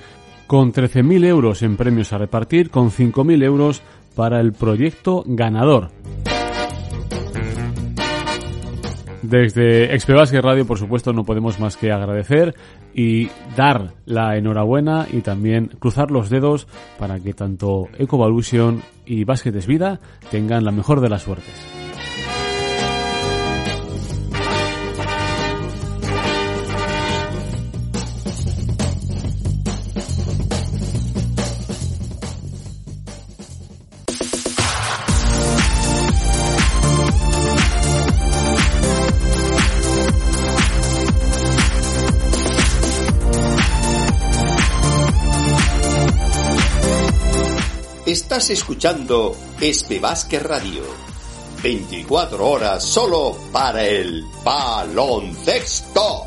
con 0.47 0.73
13.000 0.73 1.25
euros 1.25 1.61
en 1.61 1.77
premios 1.77 2.11
a 2.11 2.17
repartir, 2.17 2.71
con 2.71 2.89
5.000 2.89 3.43
euros 3.43 3.83
para 4.15 4.39
el 4.39 4.53
proyecto 4.53 5.23
ganador. 5.27 5.91
Desde 9.21 9.93
Expebasket 9.93 10.43
Radio, 10.43 10.65
por 10.65 10.79
supuesto, 10.79 11.13
no 11.13 11.23
podemos 11.23 11.59
más 11.59 11.77
que 11.77 11.91
agradecer 11.91 12.55
y 12.95 13.29
dar 13.55 13.93
la 14.05 14.37
enhorabuena 14.37 15.07
y 15.11 15.21
también 15.21 15.67
cruzar 15.79 16.09
los 16.09 16.31
dedos 16.31 16.67
para 16.97 17.19
que 17.19 17.33
tanto 17.33 17.89
Ecovolution 17.99 18.81
y 19.05 19.23
Basket 19.23 19.65
Vida 19.67 19.99
tengan 20.31 20.63
la 20.63 20.71
mejor 20.71 21.01
de 21.01 21.09
las 21.09 21.23
suertes. 21.23 21.84
Estás 48.15 48.49
escuchando 48.49 49.35
Espebasque 49.59 50.39
Radio. 50.39 50.83
24 51.61 52.47
horas 52.49 52.81
solo 52.81 53.35
para 53.51 53.83
el 53.83 54.23
baloncesto. 54.41 56.24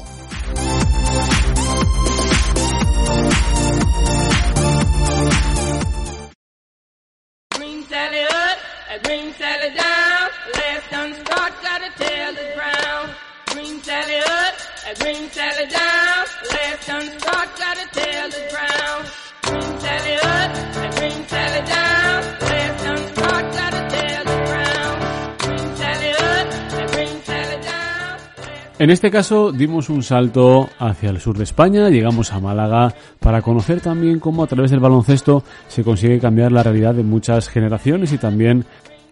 En 28.78 28.90
este 28.90 29.10
caso 29.10 29.50
dimos 29.50 29.90
un 29.90 30.04
salto 30.04 30.68
hacia 30.78 31.10
el 31.10 31.18
sur 31.18 31.36
de 31.36 31.42
España, 31.42 31.90
llegamos 31.90 32.32
a 32.32 32.38
Málaga 32.38 32.94
para 33.18 33.42
conocer 33.42 33.80
también 33.80 34.20
cómo 34.20 34.44
a 34.44 34.46
través 34.46 34.70
del 34.70 34.78
baloncesto 34.78 35.42
se 35.66 35.82
consigue 35.82 36.20
cambiar 36.20 36.52
la 36.52 36.62
realidad 36.62 36.94
de 36.94 37.02
muchas 37.02 37.48
generaciones 37.48 38.12
y 38.12 38.18
también 38.18 38.64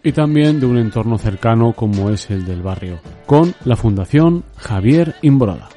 y 0.03 0.13
también 0.13 0.61
de 0.61 0.67
un 0.67 0.77
entorno 0.77 1.17
cercano 1.17 1.73
como 1.73 2.09
es 2.11 2.29
el 2.29 2.45
del 2.45 2.61
barrio, 2.61 3.01
con 3.25 3.53
la 3.65 3.75
Fundación 3.75 4.45
Javier 4.55 5.15
Imbroda. 5.21 5.67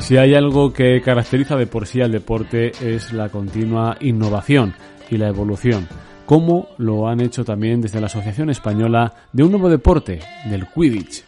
Si 0.00 0.18
hay 0.18 0.34
algo 0.34 0.70
que 0.74 1.00
caracteriza 1.00 1.56
de 1.56 1.66
por 1.66 1.86
sí 1.86 2.02
al 2.02 2.12
deporte 2.12 2.72
es 2.82 3.14
la 3.14 3.30
continua 3.30 3.96
innovación 4.00 4.74
y 5.08 5.16
la 5.16 5.28
evolución, 5.28 5.88
como 6.26 6.68
lo 6.78 7.08
han 7.08 7.20
hecho 7.20 7.44
también 7.44 7.80
desde 7.80 8.00
la 8.00 8.06
Asociación 8.06 8.50
Española 8.50 9.12
de 9.32 9.42
un 9.42 9.50
nuevo 9.50 9.68
deporte, 9.68 10.20
del 10.48 10.66
Quidditch. 10.66 11.24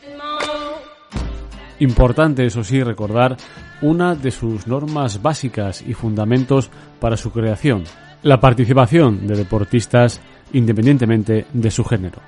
Importante, 1.81 2.47
eso 2.47 2.65
sí, 2.65 2.83
recordar 2.83 3.37
una 3.83 4.15
de 4.15 4.31
sus 4.31 4.67
normas 4.67 5.21
básicas 5.21 5.83
y 5.87 5.93
fundamentos 5.93 6.71
para 7.01 7.17
su 7.17 7.31
creación, 7.31 7.85
la 8.23 8.41
participación 8.41 9.27
de 9.27 9.37
deportistas 9.37 10.21
independientemente 10.53 11.47
de 11.53 11.71
su 11.71 11.85
género. 11.85 12.21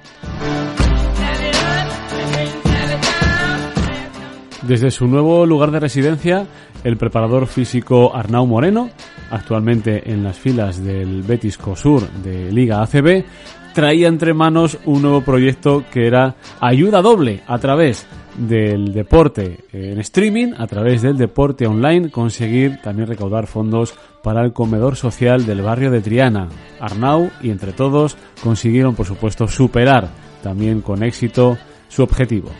Desde 4.62 4.90
su 4.90 5.06
nuevo 5.06 5.46
lugar 5.46 5.70
de 5.70 5.80
residencia, 5.80 6.46
el 6.84 6.98
preparador 6.98 7.46
físico 7.46 8.14
Arnau 8.14 8.44
Moreno, 8.46 8.90
actualmente 9.30 10.10
en 10.10 10.24
las 10.24 10.38
filas 10.38 10.82
del 10.82 11.22
Betis 11.22 11.58
Cosur 11.58 12.08
de 12.22 12.50
Liga 12.52 12.82
ACB, 12.82 13.24
traía 13.74 14.08
entre 14.08 14.34
manos 14.34 14.78
un 14.86 15.02
nuevo 15.02 15.20
proyecto 15.20 15.84
que 15.92 16.06
era 16.06 16.34
ayuda 16.60 17.00
doble 17.00 17.42
a 17.46 17.58
través 17.58 18.06
del 18.36 18.92
deporte 18.92 19.64
en 19.72 19.98
streaming, 20.00 20.52
a 20.56 20.66
través 20.66 21.02
del 21.02 21.16
deporte 21.16 21.66
online, 21.66 22.10
conseguir 22.10 22.80
también 22.82 23.08
recaudar 23.08 23.46
fondos 23.46 23.94
para 24.22 24.44
el 24.44 24.52
comedor 24.52 24.96
social 24.96 25.44
del 25.46 25.62
barrio 25.62 25.90
de 25.90 26.00
Triana. 26.00 26.48
Arnau 26.80 27.30
y 27.42 27.50
entre 27.50 27.72
todos 27.72 28.16
consiguieron, 28.42 28.94
por 28.94 29.06
supuesto, 29.06 29.48
superar 29.48 30.08
también 30.42 30.80
con 30.80 31.02
éxito 31.02 31.58
su 31.88 32.02
objetivo. 32.02 32.50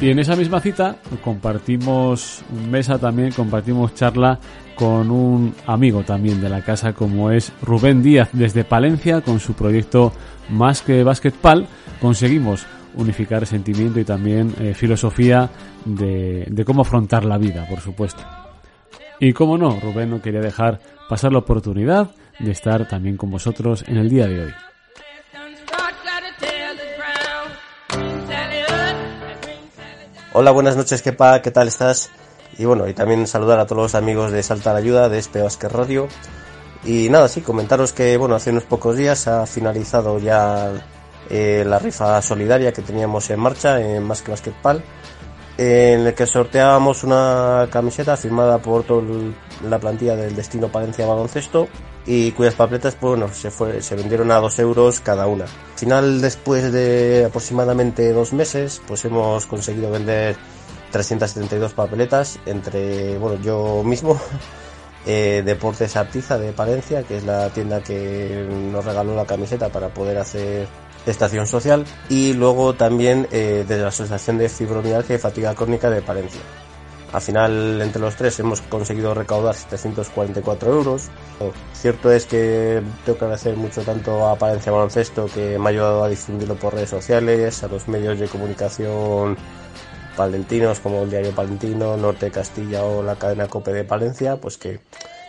Y 0.00 0.08
en 0.08 0.18
esa 0.18 0.34
misma 0.34 0.60
cita 0.60 0.96
compartimos 1.22 2.42
mesa 2.70 2.98
también, 2.98 3.32
compartimos 3.32 3.94
charla 3.94 4.38
con 4.74 5.10
un 5.10 5.54
amigo 5.66 6.04
también 6.04 6.40
de 6.40 6.48
la 6.48 6.64
casa 6.64 6.94
como 6.94 7.30
es 7.30 7.52
Rubén 7.60 8.02
Díaz 8.02 8.30
desde 8.32 8.64
Palencia 8.64 9.20
con 9.20 9.40
su 9.40 9.52
proyecto 9.52 10.12
Más 10.48 10.80
que 10.80 11.04
Basketball. 11.04 11.66
Conseguimos 12.00 12.64
unificar 12.94 13.44
sentimiento 13.44 14.00
y 14.00 14.04
también 14.04 14.54
eh, 14.58 14.72
filosofía 14.72 15.50
de, 15.84 16.46
de 16.48 16.64
cómo 16.64 16.80
afrontar 16.80 17.26
la 17.26 17.36
vida, 17.36 17.66
por 17.68 17.80
supuesto. 17.80 18.22
Y 19.20 19.34
como 19.34 19.58
no, 19.58 19.78
Rubén 19.80 20.08
no 20.08 20.22
quería 20.22 20.40
dejar 20.40 20.80
pasar 21.10 21.30
la 21.30 21.40
oportunidad 21.40 22.10
de 22.38 22.52
estar 22.52 22.88
también 22.88 23.18
con 23.18 23.30
vosotros 23.30 23.84
en 23.86 23.98
el 23.98 24.08
día 24.08 24.26
de 24.26 24.44
hoy. 24.44 24.52
Hola, 30.32 30.52
buenas 30.52 30.76
noches, 30.76 31.02
Kepa, 31.02 31.42
¿qué 31.42 31.50
tal 31.50 31.66
estás? 31.66 32.08
Y 32.56 32.64
bueno, 32.64 32.86
y 32.86 32.94
también 32.94 33.26
saludar 33.26 33.58
a 33.58 33.66
todos 33.66 33.82
los 33.82 33.94
amigos 33.96 34.30
de 34.30 34.44
Salta 34.44 34.72
la 34.72 34.78
Ayuda, 34.78 35.08
de 35.08 35.18
Espe 35.18 35.42
Basket 35.42 35.68
Radio. 35.68 36.06
Y 36.84 37.08
nada, 37.08 37.26
sí, 37.26 37.40
comentaros 37.40 37.92
que, 37.92 38.16
bueno, 38.16 38.36
hace 38.36 38.50
unos 38.50 38.62
pocos 38.62 38.96
días 38.96 39.26
ha 39.26 39.44
finalizado 39.44 40.20
ya 40.20 40.70
eh, 41.28 41.64
la 41.66 41.80
rifa 41.80 42.22
solidaria 42.22 42.72
que 42.72 42.80
teníamos 42.80 43.28
en 43.30 43.40
marcha 43.40 43.80
en 43.80 44.04
Más 44.04 44.22
que 44.22 44.30
Basketball. 44.30 44.84
en 45.58 46.06
el 46.06 46.14
que 46.14 46.26
sorteábamos 46.28 47.02
una 47.02 47.66
camiseta 47.68 48.16
firmada 48.16 48.58
por 48.58 48.84
toda 48.84 49.02
la 49.68 49.80
plantilla 49.80 50.14
del 50.14 50.36
Destino 50.36 50.68
Palencia 50.68 51.06
Baloncesto 51.06 51.66
y 52.06 52.32
cuyas 52.32 52.54
papeletas 52.54 52.94
pues, 52.94 53.18
bueno, 53.18 53.32
se, 53.32 53.50
fue, 53.50 53.82
se 53.82 53.94
vendieron 53.94 54.30
a 54.30 54.36
dos 54.36 54.58
euros 54.58 55.00
cada 55.00 55.26
una. 55.26 55.44
Al 55.44 55.78
final, 55.78 56.20
después 56.20 56.72
de 56.72 57.24
aproximadamente 57.26 58.12
dos 58.12 58.32
meses, 58.32 58.80
pues 58.86 59.04
hemos 59.04 59.46
conseguido 59.46 59.90
vender 59.90 60.36
372 60.90 61.72
papeletas 61.72 62.38
entre 62.46 63.16
bueno, 63.18 63.40
yo 63.42 63.82
mismo, 63.84 64.20
eh, 65.06 65.42
Deportes 65.44 65.96
Artiza 65.96 66.38
de 66.38 66.52
Palencia, 66.52 67.02
que 67.02 67.18
es 67.18 67.24
la 67.24 67.50
tienda 67.50 67.82
que 67.82 68.46
nos 68.72 68.84
regaló 68.84 69.14
la 69.14 69.26
camiseta 69.26 69.68
para 69.68 69.88
poder 69.88 70.18
hacer 70.18 70.68
estación 71.06 71.46
social, 71.46 71.84
y 72.08 72.34
luego 72.34 72.74
también 72.74 73.26
eh, 73.30 73.64
la 73.68 73.88
Asociación 73.88 74.38
de 74.38 74.48
Fibromialgia 74.48 75.16
y 75.16 75.18
Fatiga 75.18 75.54
Crónica 75.54 75.88
de 75.88 76.02
Palencia. 76.02 76.40
Al 77.12 77.20
final, 77.20 77.82
entre 77.82 78.00
los 78.00 78.14
tres, 78.14 78.38
hemos 78.38 78.60
conseguido 78.60 79.14
recaudar 79.14 79.54
744 79.56 80.72
euros. 80.72 81.08
Cierto 81.72 82.12
es 82.12 82.24
que 82.26 82.82
tengo 83.04 83.18
que 83.18 83.24
agradecer 83.24 83.56
mucho 83.56 83.82
tanto 83.82 84.28
a 84.28 84.36
Palencia 84.36 84.70
Baloncesto, 84.70 85.26
que 85.26 85.58
me 85.58 85.66
ha 85.66 85.68
ayudado 85.70 86.04
a 86.04 86.08
difundirlo 86.08 86.54
por 86.54 86.74
redes 86.74 86.90
sociales, 86.90 87.64
a 87.64 87.68
los 87.68 87.88
medios 87.88 88.18
de 88.20 88.28
comunicación 88.28 89.36
palentinos 90.16 90.80
como 90.80 91.02
el 91.02 91.10
Diario 91.10 91.34
Palentino, 91.34 91.96
Norte 91.96 92.26
de 92.26 92.32
Castilla 92.32 92.84
o 92.84 93.02
la 93.02 93.16
cadena 93.16 93.48
COPE 93.48 93.72
de 93.72 93.84
Palencia, 93.84 94.36
pues 94.36 94.58
que 94.58 94.80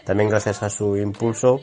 también 0.05 0.29
gracias 0.29 0.63
a 0.63 0.69
su 0.69 0.97
impulso 0.97 1.61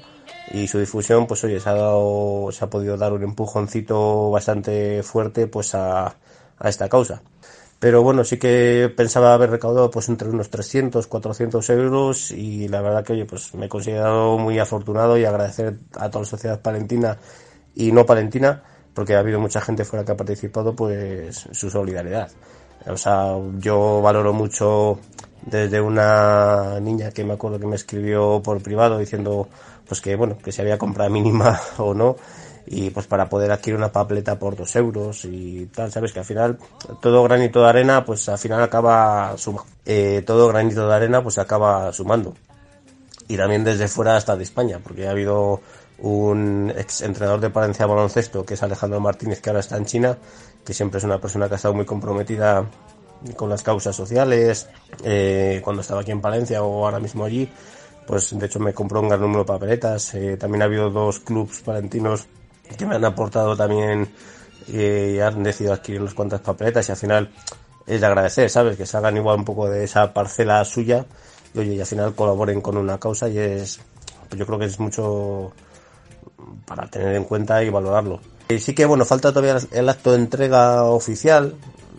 y 0.50 0.66
su 0.66 0.78
difusión, 0.78 1.26
pues 1.26 1.44
oye, 1.44 1.60
se 1.60 1.68
ha 1.68 1.74
dado, 1.74 2.48
se 2.52 2.64
ha 2.64 2.70
podido 2.70 2.96
dar 2.96 3.12
un 3.12 3.22
empujoncito 3.22 4.30
bastante 4.30 5.02
fuerte 5.02 5.46
pues 5.46 5.74
a, 5.74 6.06
a 6.58 6.68
esta 6.68 6.88
causa. 6.88 7.22
Pero 7.78 8.02
bueno, 8.02 8.24
sí 8.24 8.38
que 8.38 8.92
pensaba 8.96 9.34
haber 9.34 9.50
recaudado 9.50 9.90
pues 9.90 10.08
entre 10.08 10.28
unos 10.28 10.50
300, 10.50 11.06
400 11.06 11.70
euros 11.70 12.30
y 12.32 12.66
la 12.68 12.80
verdad 12.80 13.04
que 13.04 13.12
oye, 13.12 13.24
pues 13.24 13.54
me 13.54 13.66
he 13.66 13.68
considerado 13.68 14.36
muy 14.36 14.58
afortunado 14.58 15.16
y 15.16 15.24
agradecer 15.24 15.78
a 15.94 16.10
toda 16.10 16.24
la 16.24 16.28
sociedad 16.28 16.60
palentina 16.60 17.16
y 17.76 17.92
no 17.92 18.04
palentina 18.04 18.62
porque 18.94 19.14
ha 19.14 19.20
habido 19.20 19.38
mucha 19.38 19.60
gente 19.60 19.84
fuera 19.84 20.04
que 20.04 20.10
ha 20.12 20.16
participado 20.16 20.74
pues 20.74 21.48
su 21.52 21.70
solidaridad. 21.70 22.30
O 22.86 22.96
sea, 22.96 23.36
yo 23.58 24.00
valoro 24.02 24.32
mucho 24.32 24.98
desde 25.42 25.80
una 25.80 26.80
niña 26.80 27.12
que 27.12 27.22
me 27.24 27.34
acuerdo 27.34 27.60
que 27.60 27.66
me 27.66 27.76
escribió 27.76 28.42
por 28.42 28.60
privado 28.60 28.98
diciendo 28.98 29.48
pues 29.86 30.00
que 30.00 30.16
bueno, 30.16 30.36
que 30.38 30.50
se 30.50 30.62
había 30.62 30.78
comprado 30.78 31.10
mínima 31.10 31.60
o 31.78 31.94
no 31.94 32.16
y 32.70 32.90
pues 32.90 33.06
para 33.06 33.28
poder 33.28 33.50
adquirir 33.50 33.76
una 33.76 33.92
papeleta 33.92 34.38
por 34.38 34.56
dos 34.56 34.74
euros 34.76 35.24
y 35.24 35.66
tal, 35.66 35.90
sabes 35.90 36.12
que 36.12 36.18
al 36.18 36.24
final 36.24 36.58
todo 37.00 37.22
granito 37.22 37.62
de 37.62 37.68
arena 37.68 38.04
pues 38.04 38.28
al 38.28 38.38
final 38.38 38.62
acaba 38.62 39.36
sumando, 39.36 39.70
eh, 39.86 40.22
todo 40.26 40.48
granito 40.48 40.86
de 40.86 40.94
arena 40.94 41.22
pues 41.22 41.38
acaba 41.38 41.92
sumando. 41.92 42.34
Y 43.26 43.36
también 43.36 43.64
desde 43.64 43.88
fuera 43.88 44.16
hasta 44.16 44.36
de 44.36 44.44
España 44.44 44.80
porque 44.82 45.06
ha 45.06 45.10
habido 45.10 45.60
un 45.98 46.72
ex 46.76 47.02
entrenador 47.02 47.40
de 47.40 47.50
Palencia 47.50 47.86
Baloncesto 47.86 48.44
que 48.44 48.54
es 48.54 48.62
Alejandro 48.62 49.00
Martínez 49.00 49.40
que 49.40 49.50
ahora 49.50 49.60
está 49.60 49.76
en 49.76 49.84
China 49.84 50.16
que 50.64 50.72
siempre 50.72 50.98
es 50.98 51.04
una 51.04 51.20
persona 51.20 51.48
que 51.48 51.54
ha 51.54 51.56
estado 51.56 51.74
muy 51.74 51.84
comprometida 51.84 52.64
con 53.36 53.48
las 53.48 53.64
causas 53.64 53.96
sociales 53.96 54.68
eh, 55.02 55.60
cuando 55.64 55.82
estaba 55.82 56.02
aquí 56.02 56.12
en 56.12 56.20
Palencia 56.20 56.62
o 56.62 56.84
ahora 56.84 57.00
mismo 57.00 57.24
allí 57.24 57.50
pues 58.08 58.36
de 58.38 58.46
hecho 58.46 58.58
me 58.58 58.72
compró 58.72 59.00
un 59.02 59.08
gran 59.10 59.20
número 59.20 59.40
de 59.40 59.44
papeletas. 59.44 60.14
Eh, 60.14 60.38
también 60.38 60.62
ha 60.62 60.64
habido 60.64 60.88
dos 60.88 61.20
clubs 61.20 61.60
palentinos 61.60 62.26
que 62.76 62.86
me 62.86 62.96
han 62.96 63.04
aportado 63.04 63.56
también 63.56 64.08
eh, 64.72 65.14
y 65.16 65.20
han 65.20 65.42
decidido 65.42 65.72
adquirir 65.72 66.00
unas 66.00 66.14
cuantas 66.14 66.40
papeletas 66.40 66.88
y 66.88 66.92
al 66.92 66.98
final 66.98 67.30
es 67.86 68.00
de 68.00 68.06
agradecer, 68.06 68.50
¿sabes? 68.50 68.76
Que 68.76 68.86
salgan 68.86 69.16
igual 69.16 69.38
un 69.38 69.44
poco 69.44 69.68
de 69.68 69.84
esa 69.84 70.12
parcela 70.12 70.64
suya 70.64 71.06
y 71.54 71.58
oye, 71.58 71.74
y 71.74 71.80
al 71.80 71.86
final 71.86 72.14
colaboren 72.14 72.60
con 72.60 72.76
una 72.76 72.98
causa 72.98 73.28
y 73.28 73.38
es, 73.38 73.80
pues 74.28 74.38
yo 74.38 74.46
creo 74.46 74.58
que 74.58 74.66
es 74.66 74.78
mucho 74.78 75.52
para 76.66 76.86
tener 76.86 77.14
en 77.14 77.24
cuenta 77.24 77.62
y 77.62 77.70
valorarlo. 77.70 78.20
Y 78.48 78.58
sí 78.58 78.74
que 78.74 78.84
bueno, 78.84 79.04
falta 79.04 79.32
todavía 79.32 79.58
el 79.72 79.88
acto 79.88 80.10
de 80.12 80.18
entrega 80.18 80.84
oficial, 80.84 81.54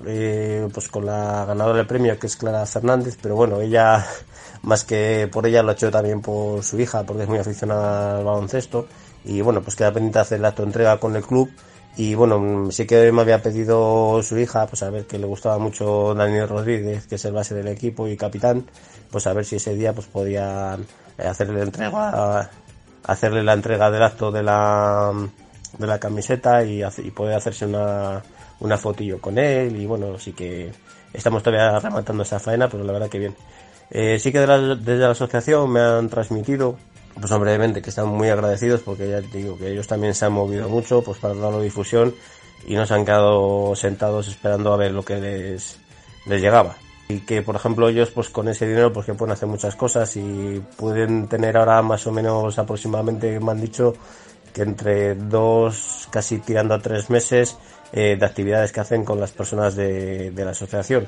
eh, 0.05 0.67
pues 0.73 0.89
con 0.89 1.05
la 1.05 1.45
ganadora 1.45 1.77
del 1.77 1.87
premio 1.87 2.17
que 2.19 2.27
es 2.27 2.35
Clara 2.35 2.65
Fernández, 2.65 3.17
pero 3.19 3.35
bueno, 3.35 3.59
ella 3.59 4.05
más 4.61 4.83
que 4.83 5.27
por 5.31 5.47
ella 5.47 5.63
lo 5.63 5.69
ha 5.69 5.73
hecho 5.73 5.89
también 5.89 6.21
por 6.21 6.63
su 6.63 6.79
hija, 6.79 7.03
porque 7.03 7.23
es 7.23 7.29
muy 7.29 7.39
aficionada 7.39 8.17
al 8.17 8.23
baloncesto 8.23 8.87
y 9.25 9.41
bueno, 9.41 9.61
pues 9.61 9.75
queda 9.75 9.91
pendiente 9.91 10.19
hacer 10.19 10.39
la 10.39 10.53
entrega 10.57 10.99
con 10.99 11.15
el 11.15 11.23
club 11.23 11.49
y 11.97 12.15
bueno, 12.15 12.71
sí 12.71 12.85
que 12.85 13.11
me 13.11 13.21
había 13.21 13.41
pedido 13.41 14.21
su 14.23 14.37
hija, 14.37 14.67
pues 14.67 14.83
a 14.83 14.89
ver 14.89 15.05
que 15.05 15.19
le 15.19 15.25
gustaba 15.25 15.57
mucho 15.57 16.13
Daniel 16.13 16.47
Rodríguez, 16.47 17.07
que 17.07 17.15
es 17.15 17.25
el 17.25 17.33
base 17.33 17.55
del 17.55 17.67
equipo 17.67 18.07
y 18.07 18.15
capitán, 18.15 18.65
pues 19.11 19.27
a 19.27 19.33
ver 19.33 19.45
si 19.45 19.57
ese 19.57 19.75
día 19.75 19.93
pues 19.93 20.07
podía 20.07 20.77
hacerle 21.17 21.57
la 21.59 21.63
entrega, 21.63 22.49
hacerle 23.03 23.43
la 23.43 23.53
entrega 23.53 23.91
del 23.91 24.03
acto 24.03 24.31
de 24.31 24.43
la, 24.43 25.11
de 25.77 25.87
la 25.87 25.99
camiseta 25.99 26.63
y, 26.63 26.83
y 26.83 27.11
poder 27.11 27.35
hacerse 27.35 27.65
una, 27.65 28.23
una 28.59 28.77
fotillo 28.77 29.19
con 29.19 29.37
él 29.37 29.75
y 29.75 29.85
bueno, 29.85 30.17
sí 30.19 30.33
que 30.33 30.71
estamos 31.13 31.43
todavía 31.43 31.79
rematando 31.79 32.23
esa 32.23 32.39
faena, 32.39 32.69
pero 32.69 32.83
la 32.83 32.93
verdad 32.93 33.09
que 33.09 33.19
bien. 33.19 33.35
Eh, 33.91 34.19
sí 34.19 34.31
que 34.31 34.39
desde 34.39 34.97
la 34.97 35.11
asociación 35.11 35.71
me 35.71 35.79
han 35.79 36.09
transmitido 36.09 36.77
pues 37.15 37.39
brevemente 37.39 37.81
que 37.81 37.89
están 37.89 38.07
muy 38.07 38.29
agradecidos 38.29 38.81
porque 38.81 39.09
ya 39.09 39.21
te 39.21 39.37
digo 39.37 39.57
que 39.57 39.71
ellos 39.71 39.87
también 39.87 40.13
se 40.13 40.25
han 40.25 40.33
movido 40.33 40.69
mucho 40.69 41.01
pues 41.01 41.17
para 41.17 41.33
darlo 41.33 41.61
difusión 41.61 42.13
y 42.67 42.75
no 42.75 42.85
se 42.85 42.93
han 42.93 43.05
quedado 43.05 43.75
sentados 43.75 44.27
esperando 44.27 44.73
a 44.73 44.77
ver 44.77 44.91
lo 44.91 45.03
que 45.03 45.15
les, 45.17 45.79
les 46.25 46.41
llegaba. 46.41 46.75
Y 47.07 47.21
que 47.21 47.41
por 47.41 47.55
ejemplo 47.55 47.89
ellos 47.89 48.11
pues 48.11 48.29
con 48.29 48.47
ese 48.47 48.67
dinero 48.67 48.93
pues 48.93 49.05
que 49.05 49.15
pueden 49.15 49.33
hacer 49.33 49.47
muchas 49.47 49.75
cosas 49.75 50.15
y 50.15 50.61
pueden 50.77 51.27
tener 51.27 51.57
ahora 51.57 51.81
más 51.81 52.05
o 52.05 52.11
menos 52.11 52.59
aproximadamente 52.59 53.39
me 53.39 53.51
han 53.51 53.61
dicho 53.61 53.93
que 54.53 54.61
entre 54.61 55.15
dos 55.15 56.07
casi 56.11 56.37
tirando 56.39 56.75
a 56.75 56.79
tres 56.79 57.09
meses 57.09 57.57
eh, 57.91 58.15
de 58.19 58.25
actividades 58.25 58.71
que 58.71 58.79
hacen 58.79 59.03
con 59.03 59.19
las 59.19 59.31
personas 59.31 59.75
de, 59.75 60.31
de 60.31 60.45
la 60.45 60.51
asociación. 60.51 61.07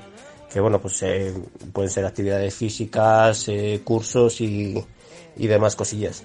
Que 0.51 0.59
bueno 0.59 0.81
pues 0.81 1.01
eh, 1.03 1.33
pueden 1.71 1.91
ser 1.91 2.05
actividades 2.05 2.55
físicas 2.55 3.47
eh, 3.47 3.81
cursos 3.83 4.41
y 4.41 4.83
y 5.35 5.47
demás 5.47 5.75
cosillas. 5.75 6.23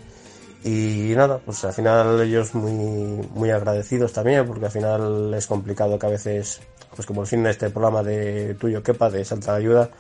Y 0.65 1.13
nada, 1.15 1.39
pues 1.39 1.65
al 1.65 1.73
final 1.73 2.21
ellos 2.21 2.55
muy, 2.55 2.73
muy 2.73 3.51
agradecidos 3.51 4.13
también, 4.13 4.47
porque 4.47 4.65
al 4.65 4.71
final 4.71 5.33
es 5.35 5.47
complicado 5.47 5.99
que 5.99 6.07
a 6.07 6.11
veces, 6.11 6.61
pues 6.95 7.07
como 7.07 7.23
el 7.23 7.29
fin 7.29 7.43
de 7.45 7.51
este 7.51 7.71
programa 7.71 8.03
de 8.03 8.55
tuyo, 8.55 8.83
Kepa, 8.83 9.11
de 9.11 9.25
Santa 9.25 9.55
Ayuda, 9.55 9.91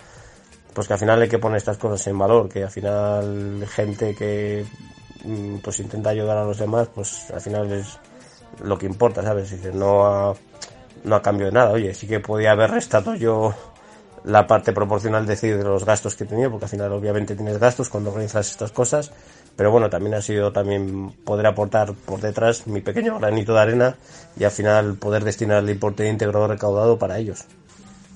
pues 0.74 0.88
que 0.88 0.94
al 0.94 0.98
final 0.98 1.22
hay 1.22 1.28
que 1.28 1.38
poner 1.38 1.58
estas 1.58 1.78
cosas 1.78 2.06
en 2.08 2.18
valor, 2.18 2.48
que 2.48 2.64
al 2.64 2.70
final 2.70 3.66
gente 3.68 4.14
que 4.14 4.66
mm, 5.24 5.58
pues 5.58 5.78
intenta 5.80 6.10
ayudar 6.10 6.38
a 6.38 6.44
los 6.44 6.58
demás, 6.58 6.88
pues 6.94 7.30
al 7.30 7.40
final 7.40 7.70
es 7.72 7.98
lo 8.62 8.76
que 8.76 8.86
importa, 8.86 9.22
¿sabes? 9.22 9.50
Dices, 9.50 9.74
no 9.74 10.04
a, 10.06 10.34
no 11.04 11.16
a 11.16 11.22
cambio 11.22 11.46
de 11.46 11.52
nada, 11.52 11.70
oye, 11.70 11.94
sí 11.94 12.06
que 12.06 12.20
podía 12.20 12.52
haber 12.52 12.72
restado 12.72 13.14
yo 13.14 13.54
la 14.26 14.46
parte 14.46 14.72
proporcional 14.72 15.24
decir 15.24 15.56
de 15.56 15.64
los 15.64 15.84
gastos 15.84 16.16
que 16.16 16.24
he 16.24 16.26
tenido, 16.26 16.50
porque 16.50 16.64
al 16.66 16.70
final 16.70 16.92
obviamente 16.92 17.36
tienes 17.36 17.58
gastos 17.58 17.88
cuando 17.88 18.10
organizas 18.10 18.50
estas 18.50 18.72
cosas, 18.72 19.12
pero 19.54 19.70
bueno, 19.70 19.88
también 19.88 20.14
ha 20.14 20.20
sido 20.20 20.52
también 20.52 21.12
poder 21.24 21.46
aportar 21.46 21.94
por 21.94 22.20
detrás 22.20 22.66
mi 22.66 22.80
pequeño 22.80 23.18
granito 23.20 23.54
de 23.54 23.60
arena 23.60 23.96
y 24.36 24.42
al 24.42 24.50
final 24.50 24.96
poder 24.96 25.24
destinar 25.24 25.62
el 25.62 25.70
importe 25.70 26.08
íntegro 26.08 26.48
recaudado 26.48 26.98
para 26.98 27.18
ellos. 27.18 27.44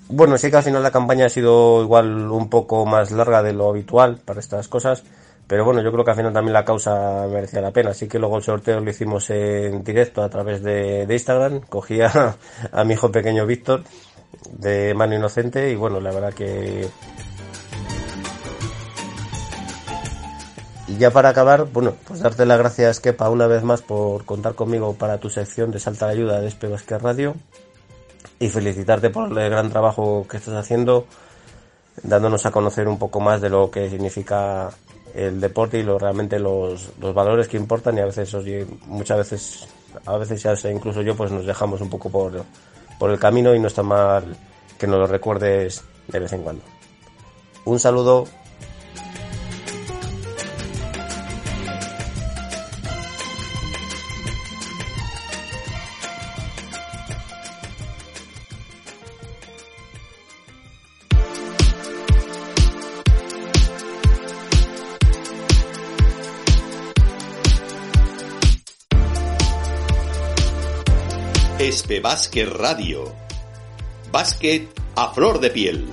Bueno, 0.09 0.37
sí 0.37 0.51
que 0.51 0.57
al 0.57 0.65
final 0.65 0.83
la 0.83 0.91
campaña 0.91 1.27
ha 1.27 1.31
sido 1.31 1.81
igual 1.83 2.29
un 2.29 2.51
poco 2.51 2.85
más 2.85 3.13
larga 3.13 3.45
de 3.45 3.53
lo 3.53 3.71
habitual 3.71 4.19
para 4.25 4.41
estas 4.41 4.67
cosas, 4.67 5.05
pero 5.47 5.65
bueno, 5.65 5.81
yo 5.81 5.93
creo 5.93 6.05
que 6.05 6.11
al 6.11 6.17
final 6.17 6.33
también 6.33 6.53
la 6.53 6.65
causa 6.65 7.29
merecía 7.29 7.61
la 7.61 7.71
pena, 7.71 7.91
así 7.91 8.09
que 8.09 8.19
luego 8.19 8.37
el 8.37 8.43
sorteo 8.43 8.81
lo 8.81 8.91
hicimos 8.91 9.31
en 9.31 9.85
directo 9.85 10.25
a 10.25 10.29
través 10.29 10.63
de, 10.65 11.07
Instagram, 11.09 11.61
cogía 11.61 12.07
a, 12.07 12.37
a 12.81 12.85
mi 12.85 12.95
hijo 12.95 13.13
pequeño 13.13 13.47
Víctor 13.47 13.85
de 14.51 14.95
mano 14.95 15.15
inocente 15.15 15.71
y 15.71 15.77
bueno, 15.77 16.01
la 16.01 16.13
verdad 16.13 16.33
que... 16.35 16.89
Y 20.89 20.97
ya 20.97 21.13
para 21.13 21.29
acabar, 21.29 21.67
bueno, 21.67 21.95
pues 22.07 22.21
darte 22.21 22.45
las 22.47 22.59
gracias, 22.59 22.99
Kepa, 22.99 23.31
una 23.31 23.47
vez 23.47 23.63
más 23.63 23.81
por 23.81 24.25
contar 24.25 24.55
conmigo 24.55 24.95
para 24.95 25.19
tu 25.19 25.31
sección 25.31 25.71
de 25.71 25.79
Salta 25.79 26.07
de 26.07 26.13
Ayuda 26.15 26.41
de 26.41 26.49
Espebasque 26.49 26.99
Radio 26.99 27.37
y 28.41 28.49
felicitarte 28.49 29.11
por 29.11 29.29
el 29.39 29.51
gran 29.51 29.71
trabajo 29.71 30.27
que 30.29 30.39
estás 30.39 30.55
haciendo, 30.55 31.07
dándonos 32.03 32.45
a 32.45 32.51
conocer 32.51 32.89
un 32.89 32.99
poco 32.99 33.21
más 33.21 33.41
de 33.41 33.51
lo 33.51 33.71
que 33.71 33.89
significa 33.89 34.71
el 35.15 35.41
deporte 35.41 35.79
y 35.79 35.85
lo 35.85 35.99
realmente 35.99 36.39
los, 36.41 36.91
los 36.99 37.15
valores 37.15 37.47
que 37.47 37.57
importan 37.57 37.97
y 37.99 38.01
a 38.01 38.07
veces, 38.07 38.35
muchas 38.87 39.19
veces, 39.19 39.69
a 40.07 40.17
veces 40.17 40.43
ya 40.43 40.71
incluso 40.71 41.03
yo, 41.03 41.17
pues 41.17 41.31
nos 41.31 41.47
dejamos 41.47 41.81
un 41.81 41.91
poco 41.91 42.11
por, 42.11 42.45
por 43.01 43.11
el 43.11 43.19
camino 43.19 43.55
y 43.55 43.59
no 43.59 43.67
está 43.67 43.83
mal 43.83 44.37
que 44.79 44.87
nos 44.87 44.99
lo 44.99 45.07
recuerdes 45.07 45.83
de 46.09 46.19
vez 46.21 46.33
en 46.35 46.43
cuando. 46.43 46.63
Un 47.65 47.81
saludo 47.81 48.29
Espe 72.01 72.03
Básquet 72.03 72.47
Radio. 72.47 73.15
Básquet 74.11 74.69
a 74.97 75.13
flor 75.13 75.39
de 75.39 75.51
piel. 75.51 75.87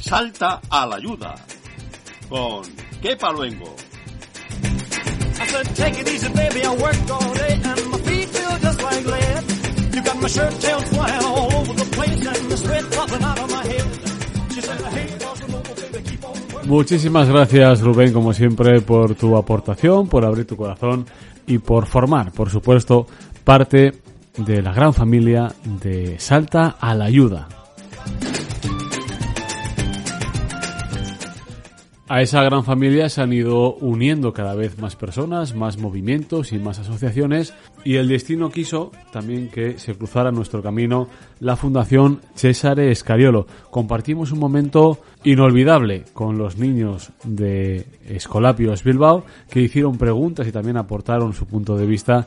Salta 0.00 0.60
a 0.68 0.86
la 0.86 0.96
ayuda 0.96 1.34
con 2.28 2.62
Kepa 3.00 3.32
Luengo. 3.32 3.74
I 5.40 5.46
said, 5.46 5.76
take 5.76 6.00
it 6.00 6.08
easy, 6.08 6.28
baby. 6.30 6.64
I 6.64 6.74
worked 6.74 7.10
all 7.10 7.34
day 7.34 7.60
and 7.62 7.90
my 7.90 8.07
Muchísimas 16.66 17.28
gracias 17.28 17.80
Rubén, 17.80 18.12
como 18.12 18.32
siempre, 18.32 18.80
por 18.80 19.14
tu 19.14 19.36
aportación, 19.36 20.08
por 20.08 20.24
abrir 20.24 20.46
tu 20.46 20.56
corazón 20.56 21.06
y 21.46 21.58
por 21.58 21.86
formar, 21.86 22.32
por 22.32 22.50
supuesto, 22.50 23.06
parte 23.44 23.94
de 24.36 24.62
la 24.62 24.72
gran 24.72 24.92
familia 24.92 25.52
de 25.64 26.18
Salta 26.18 26.76
a 26.78 26.94
la 26.94 27.06
Ayuda. 27.06 27.48
A 32.10 32.22
esa 32.22 32.42
gran 32.42 32.64
familia 32.64 33.10
se 33.10 33.20
han 33.20 33.34
ido 33.34 33.74
uniendo 33.74 34.32
cada 34.32 34.54
vez 34.54 34.78
más 34.78 34.96
personas, 34.96 35.54
más 35.54 35.76
movimientos 35.76 36.52
y 36.52 36.58
más 36.58 36.78
asociaciones 36.78 37.52
y 37.84 37.96
el 37.96 38.08
destino 38.08 38.50
quiso 38.50 38.92
también 39.12 39.48
que 39.48 39.78
se 39.78 39.94
cruzara 39.94 40.32
nuestro 40.32 40.62
camino 40.62 41.08
la 41.40 41.54
Fundación 41.56 42.22
Cesare 42.34 42.90
Escariolo. 42.90 43.46
Compartimos 43.70 44.32
un 44.32 44.38
momento 44.38 45.00
inolvidable 45.22 46.04
con 46.14 46.38
los 46.38 46.56
niños 46.56 47.10
de 47.24 47.84
Escolapios 48.06 48.84
Bilbao 48.84 49.26
que 49.50 49.60
hicieron 49.60 49.98
preguntas 49.98 50.48
y 50.48 50.52
también 50.52 50.78
aportaron 50.78 51.34
su 51.34 51.44
punto 51.44 51.76
de 51.76 51.84
vista 51.84 52.26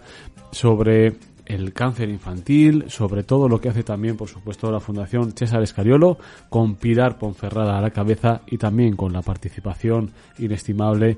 sobre 0.52 1.16
el 1.46 1.74
cáncer 1.74 2.10
infantil, 2.10 2.86
sobre 2.88 3.24
todo 3.24 3.48
lo 3.50 3.60
que 3.60 3.70
hace 3.70 3.84
también, 3.84 4.18
por 4.18 4.28
supuesto, 4.30 4.72
la 4.72 4.80
Fundación 4.80 5.32
César 5.32 5.62
Escariolo, 5.62 6.18
con 6.50 6.76
Pilar 6.76 7.18
Ponferrada 7.18 7.78
a 7.78 7.82
la 7.82 7.92
cabeza 7.92 8.42
y 8.48 8.58
también 8.58 8.96
con 8.96 9.14
la 9.14 9.22
participación 9.22 10.12
inestimable 10.40 11.18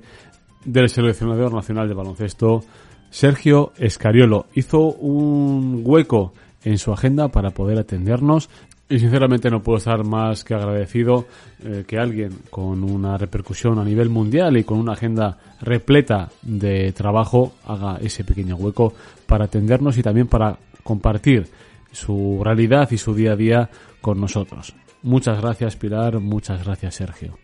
del 0.65 0.89
seleccionador 0.89 1.53
nacional 1.53 1.87
de 1.87 1.93
baloncesto, 1.93 2.63
Sergio 3.09 3.73
Escariolo. 3.77 4.47
Hizo 4.53 4.79
un 4.79 5.81
hueco 5.83 6.33
en 6.63 6.77
su 6.77 6.91
agenda 6.91 7.27
para 7.27 7.51
poder 7.51 7.77
atendernos 7.77 8.49
y 8.89 8.99
sinceramente 8.99 9.49
no 9.49 9.63
puedo 9.63 9.77
estar 9.77 10.03
más 10.03 10.43
que 10.43 10.53
agradecido 10.53 11.25
eh, 11.63 11.83
que 11.87 11.97
alguien 11.97 12.31
con 12.49 12.83
una 12.83 13.17
repercusión 13.17 13.79
a 13.79 13.83
nivel 13.83 14.09
mundial 14.09 14.57
y 14.57 14.63
con 14.63 14.79
una 14.79 14.93
agenda 14.93 15.37
repleta 15.61 16.29
de 16.41 16.91
trabajo 16.91 17.53
haga 17.65 17.97
ese 18.01 18.23
pequeño 18.23 18.55
hueco 18.55 18.93
para 19.25 19.45
atendernos 19.45 19.97
y 19.97 20.03
también 20.03 20.27
para 20.27 20.57
compartir 20.83 21.47
su 21.91 22.41
realidad 22.43 22.89
y 22.91 22.97
su 22.97 23.15
día 23.15 23.33
a 23.33 23.35
día 23.35 23.69
con 24.01 24.19
nosotros. 24.19 24.75
Muchas 25.01 25.41
gracias 25.41 25.75
Pilar, 25.75 26.19
muchas 26.19 26.63
gracias 26.63 26.95
Sergio. 26.95 27.37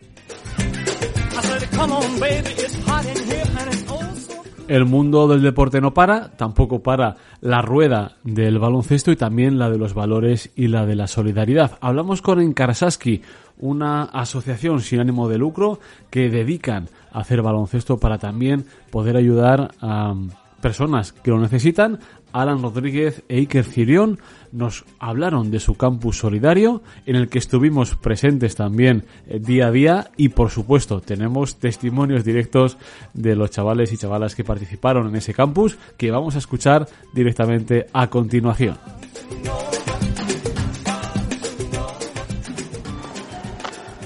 El 4.70 4.86
mundo 4.86 5.28
del 5.28 5.42
deporte 5.42 5.82
no 5.82 5.96
para, 5.96 6.30
tampoco 6.38 6.84
para 6.84 7.16
la 7.42 7.64
rueda 7.64 8.18
del 8.24 8.60
baloncesto 8.60 9.12
y 9.12 9.16
también 9.16 9.58
la 9.58 9.72
de 9.72 9.80
los 9.80 9.96
valores 9.96 10.52
y 10.56 10.68
la 10.68 10.86
de 10.86 10.94
la 10.94 11.08
solidaridad. 11.08 11.80
Hablamos 11.82 12.22
con 12.22 12.40
Enkarsaski, 12.40 13.24
una 13.58 14.04
asociación 14.04 14.82
sin 14.82 15.00
ánimo 15.00 15.28
de 15.28 15.40
lucro 15.40 15.80
que 16.12 16.30
dedican 16.30 16.88
a 17.12 17.22
hacer 17.22 17.42
baloncesto 17.42 17.98
para 17.98 18.20
también 18.20 18.66
poder 18.92 19.18
ayudar 19.18 19.72
a 19.82 20.14
personas 20.62 21.14
que 21.14 21.32
lo 21.32 21.40
necesitan. 21.40 21.98
Alan 22.34 22.62
Rodríguez 22.62 23.24
e 23.30 23.38
Iker 23.38 23.66
Cirión 23.66 24.20
nos 24.52 24.86
hablaron 25.00 25.52
de 25.52 25.60
su 25.60 25.76
campus 25.76 26.18
solidario 26.18 26.82
en 27.06 27.16
el 27.16 27.30
que 27.30 27.40
estuvimos 27.40 27.96
presentes 27.96 28.56
también 28.56 29.06
eh, 29.28 29.40
día 29.40 29.68
a 29.68 29.72
día 29.72 30.12
y 30.18 30.30
por 30.30 30.50
supuesto 30.50 31.02
tenemos 31.02 31.58
testimonios 31.58 32.24
directos 32.24 32.78
de 33.14 33.36
los 33.36 33.52
chavales 33.52 33.92
y 33.94 33.98
chavalas 33.98 34.36
que 34.36 34.44
participaron 34.44 35.08
en 35.08 35.16
ese 35.16 35.34
campus 35.34 35.78
que 35.98 36.12
vamos 36.12 36.36
a 36.36 36.40
escuchar 36.40 36.88
directamente 37.14 37.88
a 37.94 38.10
continuación. 38.10 38.78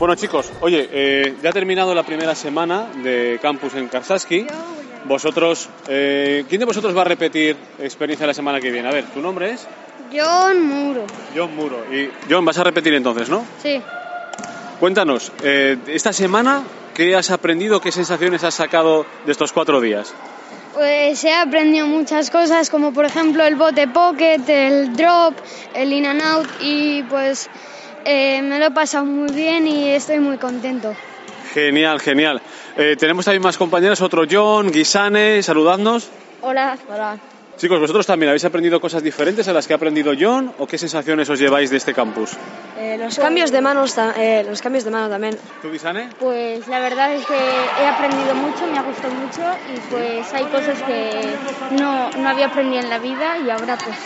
Bueno 0.04 0.16
chicos, 0.16 0.52
oye, 0.60 0.90
eh, 0.92 1.36
ya 1.42 1.52
ha 1.52 1.54
terminado 1.54 1.96
la 1.96 2.04
primera 2.04 2.36
semana 2.36 2.90
de 3.04 3.40
campus 3.42 3.76
en 3.76 3.88
Karsaski. 3.88 4.46
Vosotros, 5.06 5.70
eh, 5.88 6.46
¿quién 6.48 6.60
de 6.60 6.66
vosotros 6.66 6.96
va 6.96 7.02
a 7.02 7.06
repetir 7.06 7.56
experiencia 7.80 8.26
la 8.26 8.34
semana 8.34 8.62
que 8.62 8.72
viene? 8.72 8.88
A 8.88 8.92
ver, 8.92 9.06
¿tu 9.06 9.22
nombre 9.22 9.52
es? 9.52 9.68
John 10.14 10.66
Muro. 10.66 11.06
John 11.36 11.56
Muro. 11.56 11.84
Y 11.94 12.10
John, 12.30 12.46
vas 12.46 12.58
a 12.58 12.64
repetir 12.64 12.94
entonces, 12.94 13.30
¿no? 13.30 13.46
Sí. 13.62 13.82
Cuéntanos, 14.80 15.32
eh, 15.44 15.78
esta 15.88 16.14
semana, 16.14 16.64
¿qué 16.94 17.16
has 17.16 17.32
aprendido, 17.32 17.82
qué 17.82 17.92
sensaciones 17.92 18.44
has 18.44 18.56
sacado 18.56 19.06
de 19.26 19.32
estos 19.32 19.52
cuatro 19.52 19.82
días? 19.82 20.14
Pues 20.74 21.24
he 21.24 21.34
aprendido 21.34 21.86
muchas 21.88 22.30
cosas, 22.30 22.70
como 22.70 22.94
por 22.94 23.06
ejemplo 23.06 23.44
el 23.46 23.56
bote 23.56 23.88
pocket, 23.88 24.42
el 24.48 24.96
drop, 24.96 25.36
el 25.76 25.94
in 25.94 26.06
and 26.06 26.22
out 26.22 26.48
y 26.62 27.04
pues 27.04 27.50
eh, 28.06 28.42
me 28.42 28.58
lo 28.58 28.66
he 28.66 28.72
pasado 28.72 29.06
muy 29.06 29.32
bien 29.32 29.68
y 29.68 29.90
estoy 29.90 30.20
muy 30.20 30.38
contento. 30.38 30.96
Genial, 31.54 32.00
genial. 32.00 32.42
Eh, 32.76 32.96
tenemos 32.98 33.26
también 33.26 33.44
más 33.44 33.58
compañeros, 33.58 34.02
otro 34.02 34.24
John, 34.30 34.72
Guisane, 34.72 35.44
saludadnos. 35.44 36.10
Hola. 36.42 36.78
Hola. 36.90 37.18
Chicos, 37.58 37.80
¿vosotros 37.80 38.08
también 38.08 38.30
habéis 38.30 38.44
aprendido 38.46 38.82
cosas 38.82 39.04
diferentes 39.04 39.48
a 39.48 39.54
las 39.54 39.68
que 39.68 39.74
ha 39.74 39.76
aprendido 39.76 40.14
John 40.20 40.52
o 40.58 40.66
qué 40.66 40.80
sensaciones 40.80 41.30
os 41.30 41.38
lleváis 41.38 41.70
de 41.70 41.78
este 41.78 41.94
campus? 41.94 42.32
Eh, 42.80 42.98
los 43.00 43.18
cambios 43.20 43.52
de 43.52 43.62
manos, 43.62 43.96
eh, 44.18 44.44
los 44.50 44.60
cambios 44.62 44.84
de 44.84 44.90
mano 44.90 45.08
también. 45.08 45.38
¿Tú, 45.62 45.72
Guisane? 45.72 46.10
Pues 46.20 46.68
la 46.68 46.80
verdad 46.80 47.14
es 47.14 47.24
que 47.28 47.36
he 47.36 47.86
aprendido 47.86 48.34
mucho, 48.34 48.66
me 48.66 48.80
ha 48.80 48.82
gustado 48.82 49.14
mucho 49.14 49.42
y 49.72 49.80
pues 49.92 50.34
hay 50.34 50.46
cosas 50.46 50.82
que 50.82 51.36
no, 51.80 52.10
no 52.10 52.30
había 52.30 52.48
aprendido 52.48 52.82
en 52.82 52.90
la 52.90 52.98
vida 52.98 53.38
y 53.46 53.52
ahora 53.52 53.78
pues 53.78 53.98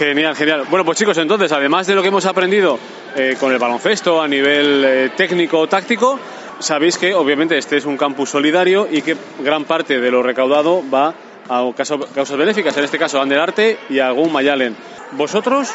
Genial, 0.00 0.34
genial. 0.34 0.64
Bueno, 0.70 0.82
pues 0.82 0.96
chicos, 0.96 1.18
entonces, 1.18 1.52
además 1.52 1.86
de 1.86 1.94
lo 1.94 2.00
que 2.00 2.08
hemos 2.08 2.24
aprendido 2.24 2.78
eh, 3.16 3.36
con 3.38 3.52
el 3.52 3.58
baloncesto 3.58 4.22
a 4.22 4.28
nivel 4.28 4.84
eh, 4.84 5.10
técnico, 5.16 5.66
táctico, 5.68 6.18
sabéis 6.58 6.98
que 6.98 7.14
obviamente 7.14 7.58
este 7.58 7.76
es 7.76 7.84
un 7.84 7.96
campus 7.96 8.30
solidario 8.30 8.88
y 8.90 9.02
que 9.02 9.16
gran 9.40 9.64
parte 9.64 10.00
de 10.00 10.10
lo 10.10 10.22
recaudado 10.22 10.82
va 10.92 11.14
a 11.48 11.64
causas 11.74 12.36
benéficas, 12.36 12.76
en 12.76 12.84
este 12.84 12.98
caso 12.98 13.20
Anderarte 13.20 13.78
y 13.88 13.98
a 13.98 14.10
Gun 14.10 14.32
Mayalen. 14.32 14.76
¿Vosotros 15.12 15.70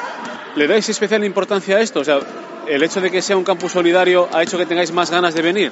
le 0.55 0.67
dais 0.67 0.87
especial 0.87 1.23
importancia 1.25 1.77
a 1.77 1.81
esto? 1.81 1.99
O 1.99 2.03
sea, 2.03 2.19
¿el 2.67 2.81
hecho 2.81 3.01
de 3.01 3.11
que 3.11 3.21
sea 3.21 3.35
un 3.35 3.43
campus 3.43 3.73
solidario 3.73 4.29
ha 4.31 4.41
hecho 4.41 4.57
que 4.57 4.65
tengáis 4.65 4.91
más 4.91 5.11
ganas 5.11 5.33
de 5.33 5.41
venir? 5.41 5.71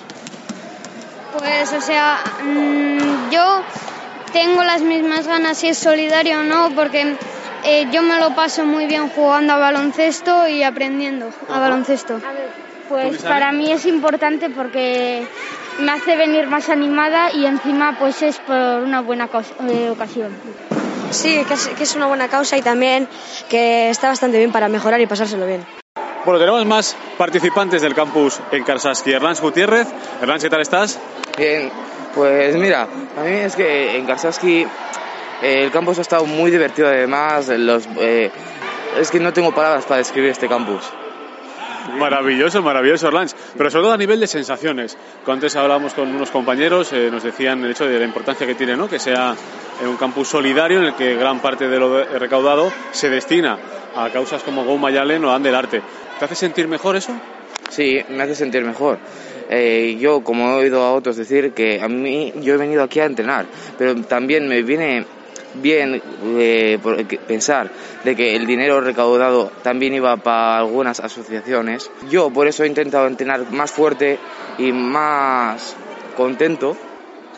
Pues, 1.37 1.71
o 1.71 1.81
sea, 1.81 2.21
mm, 2.43 3.31
yo 3.31 3.61
tengo 4.33 4.63
las 4.63 4.81
mismas 4.81 5.27
ganas 5.27 5.57
si 5.57 5.69
es 5.69 5.77
solidario 5.77 6.39
o 6.39 6.43
no, 6.43 6.71
porque 6.75 7.15
eh, 7.65 7.87
yo 7.91 8.01
me 8.01 8.19
lo 8.19 8.35
paso 8.35 8.65
muy 8.65 8.85
bien 8.85 9.09
jugando 9.09 9.53
a 9.53 9.57
baloncesto 9.57 10.47
y 10.47 10.63
aprendiendo 10.63 11.29
a 11.49 11.59
baloncesto. 11.59 12.19
Pues 12.89 13.15
Isabel? 13.15 13.29
para 13.29 13.51
mí 13.51 13.71
es 13.71 13.85
importante 13.85 14.49
porque 14.49 15.25
me 15.79 15.91
hace 15.91 16.15
venir 16.15 16.47
más 16.47 16.69
animada 16.69 17.31
y 17.31 17.45
encima 17.45 17.97
pues 17.97 18.21
es 18.21 18.37
por 18.39 18.55
una 18.55 19.01
buena 19.01 19.29
eh, 19.69 19.89
ocasión. 19.89 20.31
Sí, 21.11 21.43
que 21.47 21.53
es, 21.53 21.67
que 21.67 21.83
es 21.83 21.95
una 21.95 22.07
buena 22.07 22.27
causa 22.27 22.57
y 22.57 22.61
también 22.61 23.07
que 23.49 23.89
está 23.89 24.09
bastante 24.09 24.37
bien 24.37 24.51
para 24.51 24.67
mejorar 24.67 24.99
y 24.99 25.07
pasárselo 25.07 25.45
bien. 25.45 25.65
Bueno, 26.25 26.39
tenemos 26.39 26.65
más 26.65 26.95
participantes 27.17 27.81
del 27.81 27.93
campus 27.93 28.39
en 28.51 28.63
Karsaski. 28.63 29.11
Erlans 29.11 29.41
Gutiérrez. 29.41 29.87
Erlans, 30.21 30.41
¿qué 30.41 30.49
tal 30.49 30.61
estás? 30.61 30.99
Bien, 31.37 31.69
pues 32.15 32.55
mira, 32.55 32.83
a 32.83 33.23
mí 33.23 33.31
es 33.31 33.55
que 33.55 33.97
en 33.97 34.05
Karsaski 34.05 34.65
el 35.43 35.71
campus 35.71 35.99
ha 35.99 36.01
estado 36.01 36.25
muy 36.25 36.49
divertido 36.51 36.87
además, 36.87 37.49
los, 37.49 37.87
eh, 37.99 38.31
es 38.97 39.11
que 39.11 39.19
no 39.19 39.33
tengo 39.33 39.53
palabras 39.53 39.85
para 39.85 39.97
describir 39.97 40.31
este 40.31 40.47
campus. 40.47 40.83
Maravilloso, 41.97 42.61
maravilloso, 42.61 43.07
Orlans. 43.07 43.35
Pero 43.57 43.69
sobre 43.69 43.83
todo 43.83 43.93
a 43.93 43.97
nivel 43.97 44.19
de 44.21 44.27
sensaciones. 44.27 44.97
Antes 45.27 45.55
hablábamos 45.57 45.93
con 45.93 46.15
unos 46.15 46.31
compañeros, 46.31 46.93
eh, 46.93 47.09
nos 47.11 47.23
decían 47.23 47.63
el 47.63 47.71
hecho 47.71 47.85
de 47.85 47.99
la 47.99 48.05
importancia 48.05 48.47
que 48.47 48.55
tiene, 48.55 48.77
¿no? 48.77 48.87
Que 48.87 48.99
sea 48.99 49.35
un 49.85 49.97
campus 49.97 50.29
solidario 50.29 50.79
en 50.79 50.85
el 50.85 50.95
que 50.95 51.15
gran 51.15 51.41
parte 51.41 51.67
de 51.67 51.77
lo 51.77 52.05
recaudado 52.05 52.71
se 52.91 53.09
destina 53.09 53.57
a 53.95 54.09
causas 54.11 54.43
como 54.43 54.63
Go 54.63 54.77
Mayalen 54.77 55.25
o 55.25 55.33
Andel 55.33 55.55
Arte. 55.55 55.81
¿Te 56.19 56.25
hace 56.25 56.35
sentir 56.35 56.69
mejor 56.69 56.95
eso? 56.95 57.11
Sí, 57.69 57.99
me 58.09 58.23
hace 58.23 58.35
sentir 58.35 58.63
mejor. 58.63 58.97
Eh, 59.49 59.97
yo, 59.99 60.23
como 60.23 60.51
he 60.51 60.53
oído 60.61 60.83
a 60.83 60.93
otros 60.93 61.17
decir, 61.17 61.51
que 61.51 61.81
a 61.81 61.87
mí 61.87 62.33
yo 62.37 62.53
he 62.53 62.57
venido 62.57 62.81
aquí 62.81 62.99
a 62.99 63.05
entrenar, 63.05 63.45
pero 63.77 63.95
también 64.03 64.47
me 64.47 64.61
viene 64.61 65.05
bien 65.55 66.01
eh, 66.37 66.79
pensar 67.27 67.69
de 68.03 68.15
que 68.15 68.35
el 68.35 68.45
dinero 68.45 68.81
recaudado 68.81 69.51
también 69.63 69.93
iba 69.93 70.15
para 70.17 70.57
algunas 70.57 70.99
asociaciones. 70.99 71.89
Yo 72.09 72.29
por 72.29 72.47
eso 72.47 72.63
he 72.63 72.67
intentado 72.67 73.07
entrenar 73.07 73.51
más 73.51 73.71
fuerte 73.71 74.19
y 74.57 74.71
más 74.71 75.75
contento. 76.17 76.77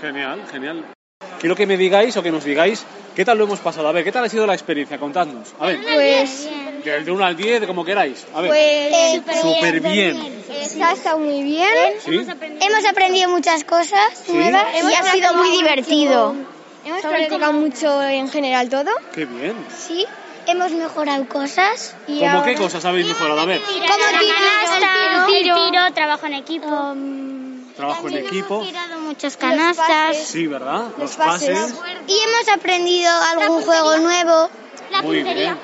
Genial, 0.02 0.44
genial. 0.52 0.86
Quiero 1.40 1.56
que 1.56 1.66
me 1.66 1.78
digáis 1.78 2.16
o 2.18 2.24
que 2.24 2.32
nos 2.32 2.44
digáis 2.44 2.86
qué 3.16 3.24
tal 3.26 3.38
lo 3.38 3.46
hemos 3.46 3.60
pasado. 3.60 3.88
A 3.88 3.92
ver, 3.92 4.04
¿qué 4.04 4.12
tal 4.12 4.24
ha 4.26 4.30
sido 4.30 4.46
la 4.48 4.54
experiencia? 4.54 4.98
Contadnos. 4.98 5.54
A 5.60 5.68
ver, 5.68 5.80
Pues, 5.82 6.50
del 6.84 7.06
de 7.06 7.12
1 7.12 7.26
al 7.26 7.36
10, 7.36 7.66
como 7.68 7.84
queráis. 7.86 8.26
A 8.34 8.42
ver. 8.42 8.50
pues 8.52 9.40
Súper 9.42 9.80
bien. 9.82 10.18
ha 10.84 10.92
estado 10.94 11.20
muy 11.20 11.44
bien. 11.44 11.70
¿Sí? 12.00 12.26
Hemos 12.62 12.86
aprendido 12.86 13.30
muchas 13.30 13.64
cosas 13.64 14.24
Sí. 14.26 14.34
nuevas 14.34 14.66
Y 14.84 14.94
ha 14.94 15.04
sido 15.12 15.34
muy 15.36 15.52
divertido. 15.52 16.36
Hemos 16.86 17.02
practicado 17.02 17.54
mucho 17.54 18.02
en 18.04 18.30
general 18.30 18.70
todo. 18.70 18.92
Qué 19.14 19.26
bien. 19.26 19.56
Sí, 19.76 20.06
hemos 20.48 20.72
mejorado 20.72 21.28
cosas. 21.28 21.96
Y 22.08 22.20
¿Cómo 22.20 22.32
ahora- 22.32 22.46
qué 22.46 22.56
cosas 22.56 22.86
habéis 22.86 23.08
mejorado? 23.08 23.40
A 23.42 23.46
ver, 23.46 23.62
Como 23.62 23.80
canasta, 23.80 25.28
el 25.28 25.44
tiro, 25.44 25.94
trabajo 25.94 26.26
en 26.28 26.34
equipo. 26.34 26.96
trabajo 27.76 28.08
en 28.08 28.18
equipo. 28.18 28.62
tirado 28.64 29.00
muchas 29.02 29.36
canastas. 29.38 30.18
Sí, 30.18 30.48
¿verdad? 30.48 30.86
Los 30.98 31.16
pases. 31.16 31.58
pases. 31.58 31.76
Y 32.08 32.14
hemos 32.20 32.48
aprendido 32.56 33.12
algún 33.34 33.62
juego 33.64 33.98
nuevo. 33.98 34.50
Muy 35.04 35.24
bien. 35.24 35.58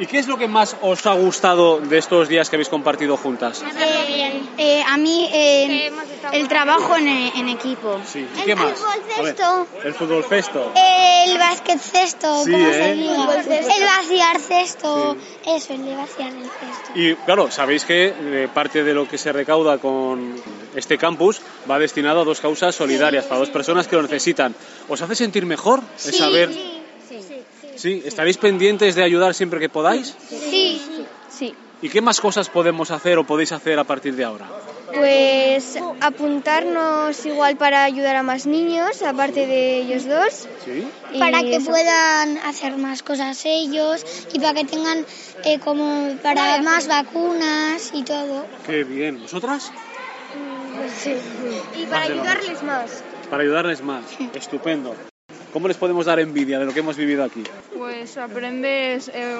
¿Y 0.00 0.06
qué 0.06 0.18
es 0.18 0.26
lo 0.26 0.38
que 0.38 0.48
más 0.48 0.76
os 0.80 1.04
ha 1.04 1.12
gustado 1.12 1.78
de 1.78 1.98
estos 1.98 2.26
días 2.26 2.48
que 2.48 2.56
habéis 2.56 2.70
compartido 2.70 3.18
juntas? 3.18 3.62
Eh, 4.56 4.82
a 4.86 4.96
mí 4.96 5.28
eh, 5.30 5.92
el 6.32 6.48
trabajo 6.48 6.96
en, 6.96 7.06
en 7.06 7.48
equipo. 7.50 8.00
Sí. 8.10 8.26
¿Y 8.34 8.40
qué 8.46 8.56
más? 8.56 8.80
A 8.82 9.22
ver, 9.22 9.34
cesto. 9.36 9.66
el 9.84 9.94
fútbol 9.94 10.24
festo. 10.24 10.72
El 10.74 11.36
basket 11.36 11.78
cesto, 11.78 12.44
Sí, 12.44 12.50
¿cómo 12.50 12.66
¿eh? 12.66 12.72
se 12.72 12.94
diga? 12.94 13.14
El 13.76 13.84
vaciar 13.84 14.40
cesto. 14.40 15.16
Eso, 15.46 15.74
el 15.74 15.84
de 15.84 15.94
vaciar 15.94 16.32
el 16.32 16.44
cesto. 16.44 16.92
Y 16.94 17.14
claro, 17.16 17.50
sabéis 17.50 17.84
que 17.84 18.14
eh, 18.18 18.48
parte 18.52 18.82
de 18.82 18.94
lo 18.94 19.06
que 19.06 19.18
se 19.18 19.32
recauda 19.32 19.76
con 19.76 20.34
este 20.74 20.96
campus 20.96 21.42
va 21.70 21.78
destinado 21.78 22.22
a 22.22 22.24
dos 22.24 22.40
causas 22.40 22.74
solidarias, 22.74 23.26
para 23.26 23.40
dos 23.40 23.50
personas 23.50 23.86
que 23.86 23.96
lo 23.96 24.02
necesitan. 24.02 24.54
¿Os 24.88 25.02
hace 25.02 25.14
sentir 25.14 25.44
mejor 25.44 25.80
el 26.06 26.14
saber? 26.14 26.50
Sí, 27.80 28.02
¿estaréis 28.04 28.36
pendientes 28.36 28.94
de 28.94 29.02
ayudar 29.02 29.32
siempre 29.32 29.58
que 29.58 29.70
podáis? 29.70 30.14
Sí. 30.28 30.78
Sí. 31.30 31.54
¿Y 31.80 31.88
qué 31.88 32.02
más 32.02 32.20
cosas 32.20 32.50
podemos 32.50 32.90
hacer 32.90 33.16
o 33.16 33.24
podéis 33.24 33.52
hacer 33.52 33.78
a 33.78 33.84
partir 33.84 34.14
de 34.16 34.24
ahora? 34.24 34.46
Pues 34.92 35.78
apuntarnos 36.02 37.24
igual 37.24 37.56
para 37.56 37.84
ayudar 37.84 38.16
a 38.16 38.22
más 38.22 38.44
niños, 38.44 39.00
aparte 39.00 39.46
de 39.46 39.78
ellos 39.78 40.06
dos. 40.06 40.46
Sí. 40.62 40.86
Para 41.18 41.40
que 41.40 41.58
puedan 41.60 42.36
hacer 42.44 42.76
más 42.76 43.02
cosas 43.02 43.40
ellos 43.46 44.04
y 44.34 44.40
para 44.40 44.52
que 44.52 44.64
tengan 44.64 45.06
eh, 45.46 45.58
como 45.58 46.18
para 46.22 46.60
más 46.60 46.86
vacunas 46.86 47.92
y 47.94 48.02
todo. 48.02 48.44
Qué 48.66 48.84
bien. 48.84 49.22
¿Vosotras? 49.22 49.72
Y 51.78 51.86
para 51.86 52.02
ayudarles 52.02 52.62
más. 52.62 53.02
Para 53.30 53.42
ayudarles 53.42 53.82
más. 53.82 54.04
Estupendo. 54.34 54.94
¿Cómo 55.52 55.68
les 55.68 55.76
podemos 55.76 56.06
dar 56.06 56.20
envidia 56.20 56.58
de 56.58 56.64
lo 56.64 56.72
que 56.72 56.80
hemos 56.80 56.96
vivido 56.96 57.24
aquí? 57.24 57.42
Pues 57.76 58.16
aprendes 58.16 59.10
eh, 59.12 59.36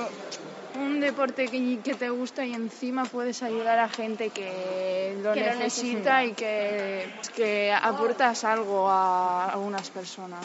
un 0.78 1.00
deporte 1.00 1.46
que, 1.46 1.78
que 1.82 1.94
te 1.94 2.10
gusta 2.10 2.44
y 2.44 2.54
encima 2.54 3.04
puedes 3.04 3.42
ayudar 3.42 3.78
a 3.78 3.88
gente 3.88 4.30
que 4.30 5.16
lo 5.22 5.32
Que 5.32 5.40
lo 5.40 5.54
necesita 5.56 6.24
y 6.24 6.32
que, 6.32 7.08
que 7.34 7.72
aportas 7.72 8.44
algo 8.44 8.88
a 8.88 9.50
algunas 9.50 9.90
personas. 9.90 10.44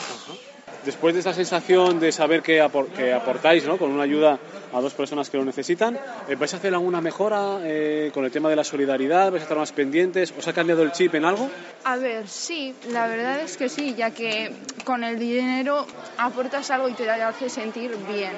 Después 0.84 1.14
de 1.16 1.22
esa 1.22 1.34
sensación 1.34 2.00
de 2.00 2.12
saber 2.12 2.42
que, 2.44 2.62
apor- 2.62 2.88
que 2.90 3.14
aportáis 3.14 3.66
¿no? 3.66 3.78
con 3.78 3.92
una 3.92 4.04
ayuda 4.04 4.38
a 4.74 4.82
dos 4.82 4.94
personas 4.94 5.30
que 5.30 5.38
lo 5.38 5.46
necesitan, 5.46 5.98
eh, 6.28 6.36
¿vais 6.36 6.54
a 6.54 6.58
hacer 6.58 6.74
alguna 6.74 7.02
mejora 7.02 7.60
eh, 7.64 8.12
con 8.14 8.24
el 8.26 8.32
tema 8.32 8.50
de 8.50 8.56
la 8.56 8.64
solidaridad? 8.64 9.32
¿Vais 9.32 9.42
a 9.42 9.46
estar 9.46 9.58
más 9.58 9.72
pendientes? 9.72 10.34
¿Os 10.38 10.48
ha 10.48 10.54
cambiado 10.54 10.84
el 10.84 10.92
chip 10.92 11.16
en 11.16 11.26
algo? 11.26 11.50
A 11.86 11.96
ver, 11.98 12.28
sí, 12.28 12.76
la 12.92 13.08
verdad 13.08 13.40
es 13.40 13.58
que 13.58 13.70
sí, 13.70 13.96
ya 13.96 14.12
que 14.12 14.52
con 14.84 15.04
el 15.04 15.18
dinero 15.18 15.86
aportas 16.18 16.70
algo 16.72 16.90
y 16.90 16.94
te 16.94 17.10
hace 17.10 17.50
sentir 17.50 17.96
bien, 18.08 18.34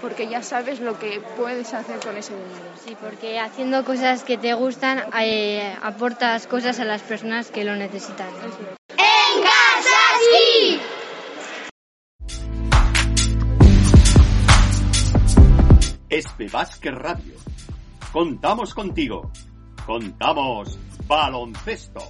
porque 0.00 0.28
ya 0.28 0.42
sabes 0.42 0.80
lo 0.80 0.98
que 0.98 1.20
puedes 1.36 1.74
hacer 1.74 1.98
con 2.00 2.16
ese 2.16 2.32
dinero. 2.34 2.72
Sí, 2.86 2.96
porque 3.00 3.38
haciendo 3.38 3.84
cosas 3.84 4.24
que 4.24 4.38
te 4.38 4.54
gustan 4.54 5.02
eh, 5.20 5.74
aportas 5.82 6.46
cosas 6.46 6.80
a 6.80 6.84
las 6.84 7.02
personas 7.02 7.50
que 7.50 7.64
lo 7.64 7.76
necesitan. 7.76 8.28
¡En 8.90 9.42
Kasaski! 9.42 10.80
Espe 16.12 16.46
Vázquez 16.46 16.94
Radio. 16.94 17.32
Contamos 18.12 18.74
contigo. 18.74 19.32
Contamos 19.86 20.78
baloncesto. 21.08 22.00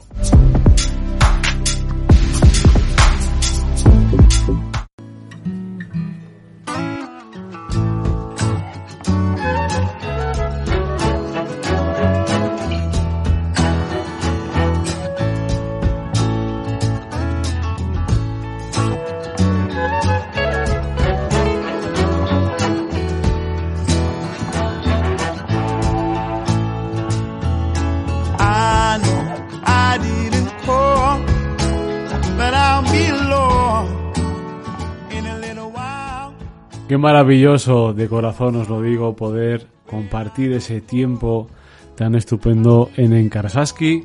Qué 36.93 36.99
maravilloso, 36.99 37.95
de 37.95 38.07
corazón 38.07 38.57
os 38.57 38.69
lo 38.69 38.83
digo, 38.83 39.17
poder 39.17 39.67
compartir 39.89 40.53
ese 40.53 40.83
tiempo 40.83 41.49
tan 41.97 42.15
estupendo 42.15 42.91
en 42.99 43.15
Enkarsaski, 43.15 44.05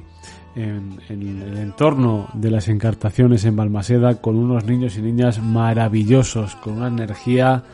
en, 0.55 0.97
en 1.09 1.41
el 1.41 1.57
entorno 1.57 2.29
de 2.33 2.49
las 2.49 2.69
encartaciones 2.69 3.43
en 3.43 3.57
Balmaseda, 3.57 4.21
con 4.21 4.37
unos 4.37 4.63
niños 4.63 4.97
y 4.97 5.01
niñas 5.01 5.43
maravillosos, 5.43 6.55
con 6.55 6.77
una 6.77 6.87
energía 6.87 7.65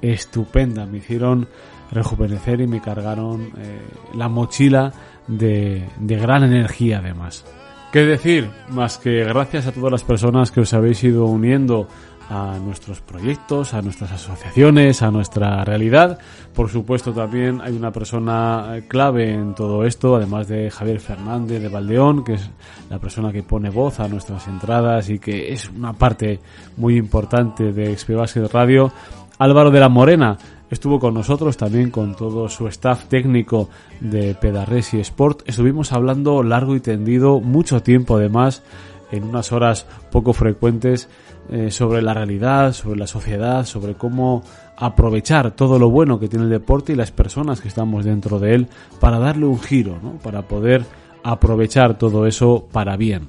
estupenda. 0.00 0.86
Me 0.86 0.96
hicieron 0.96 1.48
rejuvenecer 1.90 2.62
y 2.62 2.66
me 2.66 2.80
cargaron 2.80 3.50
eh, 3.58 3.78
la 4.14 4.30
mochila 4.30 4.90
de, 5.28 5.86
de 6.00 6.16
gran 6.16 6.44
energía 6.44 7.00
además. 7.00 7.44
¿Qué 7.92 8.06
decir? 8.06 8.48
Más 8.70 8.96
que 8.96 9.22
gracias 9.22 9.66
a 9.66 9.72
todas 9.72 9.92
las 9.92 10.02
personas 10.02 10.50
que 10.50 10.62
os 10.62 10.72
habéis 10.72 11.04
ido 11.04 11.26
uniendo 11.26 11.88
a 12.32 12.58
nuestros 12.58 13.00
proyectos, 13.00 13.74
a 13.74 13.82
nuestras 13.82 14.10
asociaciones, 14.12 15.02
a 15.02 15.10
nuestra 15.10 15.62
realidad. 15.64 16.18
Por 16.54 16.70
supuesto 16.70 17.12
también 17.12 17.60
hay 17.60 17.76
una 17.76 17.92
persona 17.92 18.72
eh, 18.72 18.84
clave 18.88 19.32
en 19.32 19.54
todo 19.54 19.84
esto, 19.84 20.16
además 20.16 20.48
de 20.48 20.70
Javier 20.70 21.00
Fernández 21.00 21.60
de 21.60 21.68
Valdeón, 21.68 22.24
que 22.24 22.34
es 22.34 22.50
la 22.88 22.98
persona 22.98 23.32
que 23.32 23.42
pone 23.42 23.68
voz 23.68 24.00
a 24.00 24.08
nuestras 24.08 24.48
entradas 24.48 25.10
y 25.10 25.18
que 25.18 25.52
es 25.52 25.68
una 25.68 25.92
parte 25.92 26.40
muy 26.78 26.96
importante 26.96 27.72
de 27.72 27.96
XP 27.96 28.12
Basket 28.12 28.48
Radio. 28.50 28.90
Álvaro 29.38 29.70
de 29.70 29.80
la 29.80 29.88
Morena 29.88 30.38
estuvo 30.70 30.98
con 30.98 31.12
nosotros 31.12 31.58
también 31.58 31.90
con 31.90 32.14
todo 32.16 32.48
su 32.48 32.66
staff 32.68 33.04
técnico 33.04 33.68
de 34.00 34.34
Pedarres 34.34 34.94
y 34.94 35.00
Sport. 35.00 35.42
Estuvimos 35.46 35.92
hablando 35.92 36.42
largo 36.42 36.74
y 36.76 36.80
tendido, 36.80 37.40
mucho 37.40 37.82
tiempo 37.82 38.16
además, 38.16 38.62
en 39.10 39.24
unas 39.24 39.52
horas 39.52 39.86
poco 40.10 40.32
frecuentes, 40.32 41.08
eh, 41.50 41.70
sobre 41.70 42.02
la 42.02 42.14
realidad, 42.14 42.72
sobre 42.72 42.98
la 42.98 43.06
sociedad, 43.06 43.66
sobre 43.66 43.94
cómo 43.94 44.42
aprovechar 44.76 45.50
todo 45.52 45.78
lo 45.78 45.90
bueno 45.90 46.18
que 46.18 46.28
tiene 46.28 46.44
el 46.44 46.50
deporte 46.50 46.92
y 46.92 46.96
las 46.96 47.10
personas 47.10 47.60
que 47.60 47.68
estamos 47.68 48.04
dentro 48.04 48.38
de 48.38 48.54
él 48.54 48.68
para 49.00 49.18
darle 49.18 49.46
un 49.46 49.60
giro, 49.60 49.98
¿no? 50.02 50.12
para 50.22 50.42
poder 50.42 50.84
aprovechar 51.22 51.98
todo 51.98 52.26
eso 52.26 52.66
para 52.72 52.96
bien. 52.96 53.28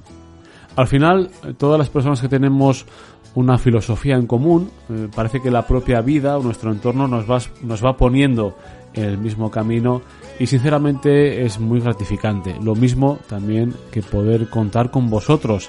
Al 0.76 0.86
final, 0.86 1.30
eh, 1.44 1.54
todas 1.56 1.78
las 1.78 1.88
personas 1.88 2.20
que 2.20 2.28
tenemos 2.28 2.86
una 3.34 3.58
filosofía 3.58 4.16
en 4.16 4.26
común, 4.26 4.70
eh, 4.88 5.08
parece 5.14 5.40
que 5.40 5.50
la 5.50 5.66
propia 5.66 6.00
vida 6.00 6.38
o 6.38 6.42
nuestro 6.42 6.70
entorno 6.70 7.08
nos 7.08 7.28
va, 7.30 7.38
nos 7.62 7.84
va 7.84 7.96
poniendo 7.96 8.56
en 8.94 9.04
el 9.04 9.18
mismo 9.18 9.50
camino 9.50 10.02
y 10.38 10.46
sinceramente 10.46 11.44
es 11.44 11.58
muy 11.58 11.80
gratificante. 11.80 12.56
Lo 12.62 12.74
mismo 12.74 13.18
también 13.28 13.74
que 13.90 14.02
poder 14.02 14.48
contar 14.48 14.90
con 14.90 15.10
vosotros 15.10 15.68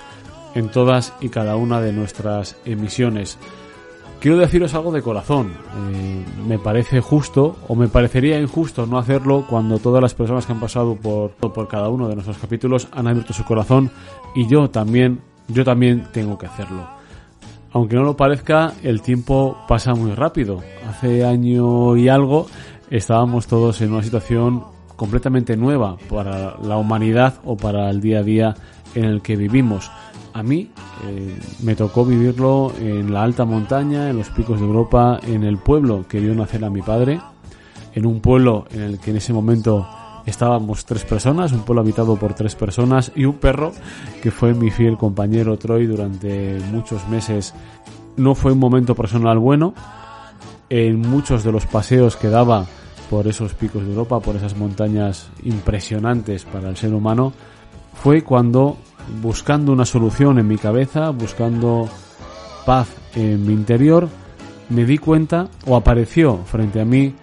en 0.55 0.69
todas 0.69 1.13
y 1.21 1.29
cada 1.29 1.55
una 1.57 1.81
de 1.81 1.93
nuestras 1.93 2.55
emisiones. 2.65 3.37
Quiero 4.19 4.37
deciros 4.37 4.73
algo 4.73 4.91
de 4.91 5.03
corazón. 5.03 5.53
Eh, 5.93 6.25
me 6.47 6.57
parece 6.57 6.99
justo 6.99 7.57
o 7.67 7.75
me 7.75 7.87
parecería 7.87 8.39
injusto 8.39 8.87
no 8.87 8.97
hacerlo 8.97 9.45
cuando 9.47 9.77
todas 9.77 10.01
las 10.01 10.15
personas 10.15 10.45
que 10.45 10.53
han 10.53 10.59
pasado 10.59 10.95
por, 10.95 11.31
por 11.31 11.67
cada 11.67 11.89
uno 11.89 12.07
de 12.07 12.15
nuestros 12.15 12.39
capítulos 12.39 12.87
han 12.91 13.07
abierto 13.07 13.33
su 13.33 13.43
corazón 13.43 13.91
y 14.33 14.47
yo 14.47 14.69
también, 14.69 15.19
yo 15.47 15.63
también 15.63 16.07
tengo 16.11 16.37
que 16.37 16.47
hacerlo. 16.47 16.87
aunque 17.71 17.97
no 17.97 18.03
lo 18.03 18.15
parezca, 18.15 18.73
el 18.81 19.01
tiempo 19.01 19.57
pasa 19.67 19.93
muy 19.93 20.13
rápido. 20.13 20.63
Hace 20.89 21.25
año 21.25 21.95
y 21.97 22.07
algo 22.07 22.47
estábamos 22.89 23.47
todos 23.47 23.81
en 23.81 23.91
una 23.91 24.01
situación 24.01 24.63
completamente 24.95 25.57
nueva 25.57 25.97
para 26.09 26.57
la 26.57 26.77
humanidad 26.77 27.35
o 27.43 27.57
para 27.57 27.89
el 27.89 27.99
día 27.99 28.19
a 28.19 28.23
día 28.23 28.55
en 28.95 29.05
el 29.05 29.21
que 29.21 29.35
vivimos. 29.35 29.91
A 30.35 30.43
mí 30.43 30.69
eh, 31.05 31.39
me 31.63 31.77
tocó 31.77 32.03
vivirlo 32.03 32.73
en 32.77 33.13
la 33.13 33.23
alta 33.23 33.45
montaña, 33.45 34.09
en 34.09 34.17
los 34.17 34.29
picos 34.31 34.59
de 34.59 34.65
Europa, 34.65 35.17
en 35.23 35.45
el 35.45 35.57
pueblo 35.57 36.05
que 36.09 36.19
vio 36.19 36.35
nacer 36.35 36.65
a 36.65 36.69
mi 36.69 36.81
padre, 36.81 37.21
en 37.93 38.05
un 38.05 38.19
pueblo 38.19 38.65
en 38.71 38.81
el 38.81 38.99
que 38.99 39.11
en 39.11 39.17
ese 39.17 39.31
momento 39.31 39.87
estábamos 40.25 40.83
tres 40.83 41.05
personas, 41.05 41.53
un 41.53 41.61
pueblo 41.63 41.83
habitado 41.83 42.17
por 42.17 42.33
tres 42.33 42.53
personas 42.53 43.13
y 43.15 43.23
un 43.23 43.35
perro 43.35 43.71
que 44.21 44.29
fue 44.29 44.53
mi 44.53 44.71
fiel 44.71 44.97
compañero 44.97 45.57
Troy 45.57 45.85
durante 45.85 46.59
muchos 46.69 47.07
meses. 47.07 47.53
No 48.17 48.35
fue 48.35 48.51
un 48.51 48.59
momento 48.59 48.93
personal 48.93 49.39
bueno. 49.39 49.73
En 50.67 50.99
muchos 50.99 51.45
de 51.45 51.53
los 51.53 51.65
paseos 51.65 52.17
que 52.17 52.27
daba 52.27 52.65
por 53.09 53.25
esos 53.29 53.53
picos 53.53 53.83
de 53.83 53.91
Europa, 53.91 54.19
por 54.19 54.35
esas 54.35 54.57
montañas 54.57 55.29
impresionantes 55.43 56.43
para 56.43 56.67
el 56.67 56.75
ser 56.75 56.93
humano, 56.93 57.31
fue 57.93 58.21
cuando, 58.21 58.75
buscando 59.21 59.71
una 59.71 59.85
solución 59.85 60.39
en 60.39 60.47
mi 60.47 60.57
cabeza, 60.57 61.09
buscando 61.09 61.89
paz 62.65 62.89
en 63.15 63.45
mi 63.45 63.53
interior, 63.53 64.09
me 64.69 64.85
di 64.85 64.97
cuenta 64.97 65.47
o 65.65 65.75
apareció 65.75 66.37
frente 66.45 66.81
a 66.81 66.85
mí 66.85 67.13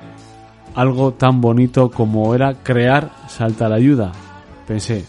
algo 0.74 1.12
tan 1.12 1.40
bonito 1.40 1.90
como 1.90 2.34
era 2.34 2.54
crear 2.62 3.10
Salta 3.28 3.68
la 3.68 3.76
Ayuda. 3.76 4.12
Pensé, 4.66 5.04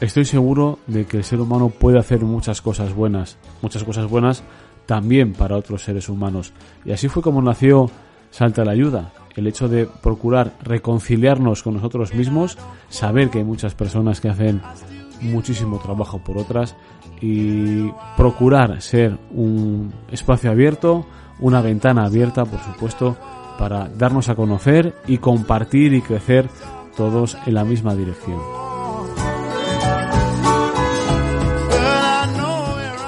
estoy 0.00 0.24
seguro 0.24 0.78
de 0.86 1.06
que 1.06 1.18
el 1.18 1.24
ser 1.24 1.40
humano 1.40 1.70
puede 1.70 1.98
hacer 1.98 2.20
muchas 2.20 2.60
cosas 2.60 2.94
buenas, 2.94 3.38
muchas 3.62 3.84
cosas 3.84 4.08
buenas 4.08 4.42
también 4.86 5.32
para 5.32 5.56
otros 5.56 5.82
seres 5.82 6.08
humanos. 6.08 6.52
Y 6.84 6.92
así 6.92 7.08
fue 7.08 7.22
como 7.22 7.40
nació 7.40 7.90
Salta 8.30 8.64
la 8.64 8.72
Ayuda. 8.72 9.12
El 9.34 9.46
hecho 9.46 9.68
de 9.68 9.86
procurar 9.86 10.52
reconciliarnos 10.62 11.62
con 11.62 11.74
nosotros 11.74 12.12
mismos, 12.12 12.58
saber 12.90 13.30
que 13.30 13.38
hay 13.38 13.44
muchas 13.44 13.74
personas 13.74 14.20
que 14.20 14.28
hacen 14.28 14.60
muchísimo 15.22 15.78
trabajo 15.78 16.18
por 16.18 16.38
otras 16.38 16.76
y 17.20 17.90
procurar 18.16 18.80
ser 18.82 19.18
un 19.30 19.92
espacio 20.10 20.50
abierto, 20.50 21.06
una 21.40 21.62
ventana 21.62 22.04
abierta, 22.04 22.44
por 22.44 22.60
supuesto, 22.60 23.16
para 23.58 23.88
darnos 23.88 24.28
a 24.28 24.34
conocer 24.34 24.94
y 25.06 25.18
compartir 25.18 25.94
y 25.94 26.02
crecer 26.02 26.48
todos 26.96 27.36
en 27.46 27.54
la 27.54 27.64
misma 27.64 27.94
dirección. 27.94 28.40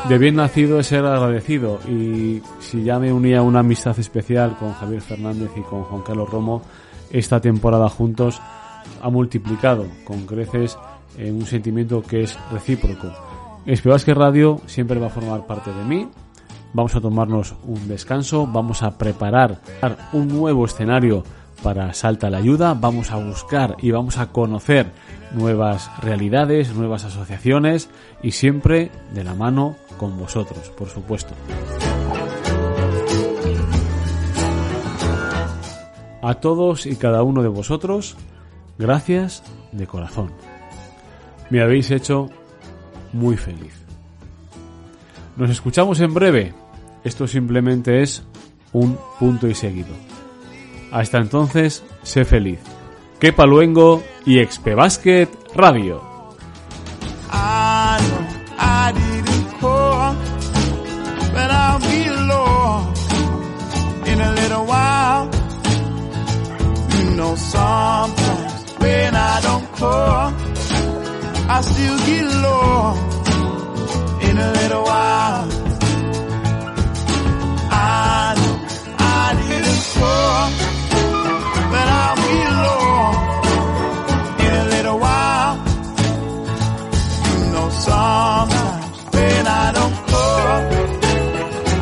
De 0.08 0.18
bien 0.18 0.36
nacido 0.36 0.78
es 0.78 0.88
ser 0.88 1.06
agradecido 1.06 1.80
y 1.88 2.42
si 2.60 2.84
ya 2.84 2.98
me 2.98 3.10
unía 3.10 3.40
una 3.40 3.60
amistad 3.60 3.98
especial 3.98 4.54
con 4.58 4.74
Javier 4.74 5.00
Fernández 5.00 5.50
y 5.56 5.62
con 5.62 5.82
Juan 5.84 6.02
Carlos 6.02 6.28
Romo, 6.28 6.62
esta 7.10 7.40
temporada 7.40 7.88
juntos 7.88 8.38
ha 9.00 9.08
multiplicado 9.08 9.86
con 10.04 10.26
creces 10.26 10.76
en 11.18 11.36
un 11.36 11.46
sentimiento 11.46 12.02
que 12.02 12.22
es 12.22 12.38
recíproco. 12.50 13.12
que 14.04 14.14
Radio 14.14 14.60
siempre 14.66 15.00
va 15.00 15.06
a 15.06 15.10
formar 15.10 15.46
parte 15.46 15.72
de 15.72 15.84
mí, 15.84 16.08
vamos 16.72 16.94
a 16.94 17.00
tomarnos 17.00 17.54
un 17.64 17.88
descanso, 17.88 18.46
vamos 18.46 18.82
a 18.82 18.98
preparar 18.98 19.60
un 20.12 20.28
nuevo 20.28 20.66
escenario 20.66 21.24
para 21.62 21.94
Salta 21.94 22.28
la 22.28 22.38
Ayuda, 22.38 22.74
vamos 22.74 23.10
a 23.10 23.16
buscar 23.16 23.76
y 23.80 23.90
vamos 23.90 24.18
a 24.18 24.32
conocer 24.32 24.92
nuevas 25.32 25.90
realidades, 26.02 26.74
nuevas 26.74 27.04
asociaciones 27.04 27.88
y 28.22 28.32
siempre 28.32 28.90
de 29.14 29.24
la 29.24 29.34
mano 29.34 29.76
con 29.96 30.18
vosotros, 30.18 30.68
por 30.76 30.90
supuesto. 30.90 31.34
A 36.22 36.34
todos 36.34 36.86
y 36.86 36.96
cada 36.96 37.22
uno 37.22 37.42
de 37.42 37.48
vosotros, 37.48 38.16
gracias 38.78 39.42
de 39.72 39.86
corazón. 39.86 40.32
Me 41.50 41.62
habéis 41.62 41.90
hecho 41.90 42.30
muy 43.12 43.36
feliz. 43.36 43.74
Nos 45.36 45.50
escuchamos 45.50 46.00
en 46.00 46.14
breve 46.14 46.54
esto 47.04 47.28
simplemente 47.28 48.02
es 48.02 48.24
un 48.72 48.98
punto 49.20 49.46
y 49.46 49.54
seguido. 49.54 49.94
Hasta 50.90 51.18
entonces, 51.18 51.84
sé 52.02 52.24
feliz. 52.24 52.58
Kepa 53.20 53.46
Luengo 53.46 54.02
y 54.24 54.38
Expe 54.38 54.74
Basket 54.74 55.28
Radio. 55.54 56.14
I 71.46 71.60
still 71.60 71.98
get 71.98 72.24
low 72.24 72.94
in 74.28 74.38
a 74.38 74.52
little 74.52 74.82
while. 74.82 75.48
I 77.70 78.34
know 78.40 78.56
I 78.98 79.34
didn't 79.48 79.82
call, 79.94 80.50
but 81.72 81.86
I'll 82.00 82.16
be 82.16 82.36
in 84.46 84.54
a 84.56 84.64
little 84.74 84.98
while. 84.98 85.56
You 87.28 87.46
know, 87.52 87.68
sometimes 87.86 88.96
when 89.12 89.46
I 89.46 89.72
don't 89.76 89.96
call, 90.08 90.56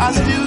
I 0.00 0.12
still 0.12 0.41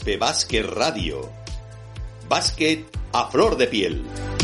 Espe 0.00 0.16
Básquet 0.16 0.64
Radio. 0.64 1.28
Básquet 2.26 2.86
a 3.12 3.28
flor 3.28 3.54
de 3.58 3.66
piel. 3.66 4.39